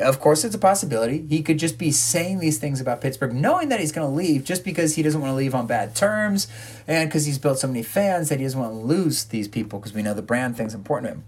of 0.00 0.20
course 0.20 0.44
it's 0.44 0.54
a 0.54 0.58
possibility. 0.58 1.26
He 1.28 1.42
could 1.42 1.58
just 1.58 1.78
be 1.78 1.90
saying 1.90 2.40
these 2.40 2.58
things 2.58 2.80
about 2.80 3.00
Pittsburgh, 3.00 3.32
knowing 3.32 3.68
that 3.68 3.80
he's 3.80 3.92
going 3.92 4.06
to 4.06 4.14
leave 4.14 4.44
just 4.44 4.64
because 4.64 4.96
he 4.96 5.02
doesn't 5.02 5.20
want 5.20 5.30
to 5.30 5.36
leave 5.36 5.54
on 5.54 5.66
bad 5.66 5.94
terms, 5.94 6.48
and 6.86 7.08
because 7.08 7.26
he's 7.26 7.38
built 7.38 7.58
so 7.58 7.68
many 7.68 7.82
fans 7.82 8.28
that 8.28 8.38
he 8.38 8.44
doesn't 8.44 8.60
want 8.60 8.72
to 8.72 8.78
lose 8.78 9.24
these 9.24 9.48
people 9.48 9.78
because 9.78 9.92
we 9.92 10.02
know 10.02 10.14
the 10.14 10.22
brand 10.22 10.56
thing's 10.56 10.74
important 10.74 11.10
to 11.10 11.14
him. 11.16 11.24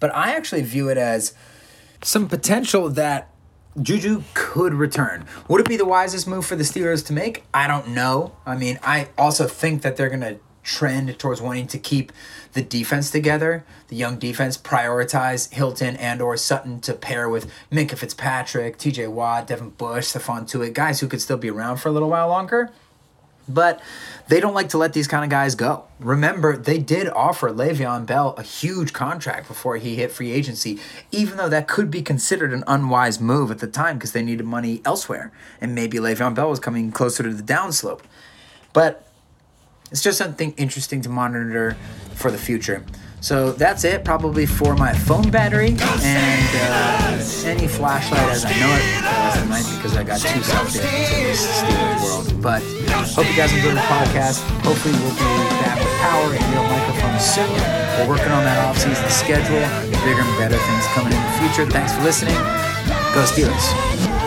But 0.00 0.14
I 0.14 0.36
actually 0.36 0.62
view 0.62 0.88
it 0.88 0.98
as 0.98 1.34
some 2.02 2.28
potential 2.28 2.88
that 2.90 3.30
Juju 3.80 4.22
could 4.34 4.74
return. 4.74 5.26
Would 5.48 5.60
it 5.60 5.68
be 5.68 5.76
the 5.76 5.84
wisest 5.84 6.26
move 6.26 6.46
for 6.46 6.56
the 6.56 6.64
Steelers 6.64 7.04
to 7.06 7.12
make? 7.12 7.44
I 7.52 7.66
don't 7.66 7.88
know. 7.88 8.36
I 8.44 8.56
mean, 8.56 8.78
I 8.82 9.08
also 9.16 9.46
think 9.46 9.82
that 9.82 9.96
they're 9.96 10.08
going 10.08 10.20
to 10.20 10.38
trend 10.68 11.18
towards 11.18 11.40
wanting 11.40 11.66
to 11.66 11.78
keep 11.78 12.12
the 12.52 12.60
defense 12.60 13.10
together, 13.10 13.64
the 13.88 13.96
young 13.96 14.18
defense, 14.18 14.58
prioritize 14.58 15.50
Hilton 15.52 15.96
and 15.96 16.20
or 16.20 16.36
Sutton 16.36 16.80
to 16.82 16.92
pair 16.92 17.28
with 17.28 17.50
Minkah 17.72 17.96
Fitzpatrick, 17.96 18.76
TJ 18.76 19.10
Watt, 19.10 19.46
Devin 19.46 19.70
Bush, 19.70 20.06
Stephon 20.06 20.48
Tuitt, 20.48 20.74
guys 20.74 21.00
who 21.00 21.08
could 21.08 21.22
still 21.22 21.38
be 21.38 21.50
around 21.50 21.78
for 21.78 21.88
a 21.88 21.92
little 21.92 22.10
while 22.10 22.28
longer. 22.28 22.70
But 23.48 23.80
they 24.28 24.40
don't 24.40 24.52
like 24.52 24.68
to 24.70 24.78
let 24.78 24.92
these 24.92 25.08
kind 25.08 25.24
of 25.24 25.30
guys 25.30 25.54
go. 25.54 25.84
Remember, 26.00 26.54
they 26.54 26.76
did 26.76 27.08
offer 27.08 27.48
Le'Veon 27.48 28.04
Bell 28.04 28.34
a 28.36 28.42
huge 28.42 28.92
contract 28.92 29.48
before 29.48 29.78
he 29.78 29.96
hit 29.96 30.12
free 30.12 30.32
agency, 30.32 30.78
even 31.10 31.38
though 31.38 31.48
that 31.48 31.66
could 31.66 31.90
be 31.90 32.02
considered 32.02 32.52
an 32.52 32.62
unwise 32.66 33.18
move 33.18 33.50
at 33.50 33.60
the 33.60 33.66
time 33.66 33.96
because 33.96 34.12
they 34.12 34.22
needed 34.22 34.44
money 34.44 34.82
elsewhere. 34.84 35.32
And 35.62 35.74
maybe 35.74 35.96
Le'Veon 35.96 36.34
Bell 36.34 36.50
was 36.50 36.60
coming 36.60 36.92
closer 36.92 37.22
to 37.22 37.32
the 37.32 37.42
downslope. 37.42 38.02
But 38.74 39.07
it's 39.90 40.02
just 40.02 40.18
something 40.18 40.52
interesting 40.56 41.00
to 41.02 41.08
monitor 41.08 41.76
for 42.14 42.30
the 42.30 42.38
future. 42.38 42.84
So 43.20 43.50
that's 43.50 43.82
it, 43.82 44.04
probably 44.04 44.46
for 44.46 44.76
my 44.76 44.92
phone 44.92 45.28
battery 45.28 45.70
and 45.70 46.48
uh, 46.54 47.18
any 47.44 47.66
flashlight 47.66 48.22
as 48.30 48.44
I 48.44 48.50
know 48.50 48.70
it. 48.70 48.84
As 49.02 49.36
I 49.38 49.44
might 49.46 49.66
because 49.76 49.96
I 49.96 50.04
got 50.04 50.20
too 50.20 50.40
sucked 50.42 50.76
into 50.76 50.86
this 50.86 51.42
stupid 51.42 51.98
world. 52.02 52.40
But 52.40 52.62
hope 53.18 53.26
you 53.28 53.34
guys 53.36 53.52
enjoyed 53.52 53.74
the 53.74 53.86
podcast. 53.90 54.46
Hopefully 54.62 54.94
we'll 55.02 55.10
be 55.18 55.50
back 55.66 55.78
with 55.82 55.98
power 55.98 56.30
and 56.30 56.44
real 56.54 56.62
microphones 56.62 57.24
soon. 57.26 57.50
We're 57.98 58.08
working 58.08 58.30
on 58.30 58.44
that 58.44 58.64
off-season 58.70 59.10
schedule. 59.10 59.66
Bigger 60.06 60.22
and 60.22 60.38
better 60.38 60.56
things 60.56 60.86
coming 60.94 61.12
in 61.12 61.18
the 61.18 61.34
future. 61.42 61.66
Thanks 61.68 61.92
for 61.92 62.02
listening. 62.04 62.38
Go 63.14 63.26
Steelers. 63.26 64.17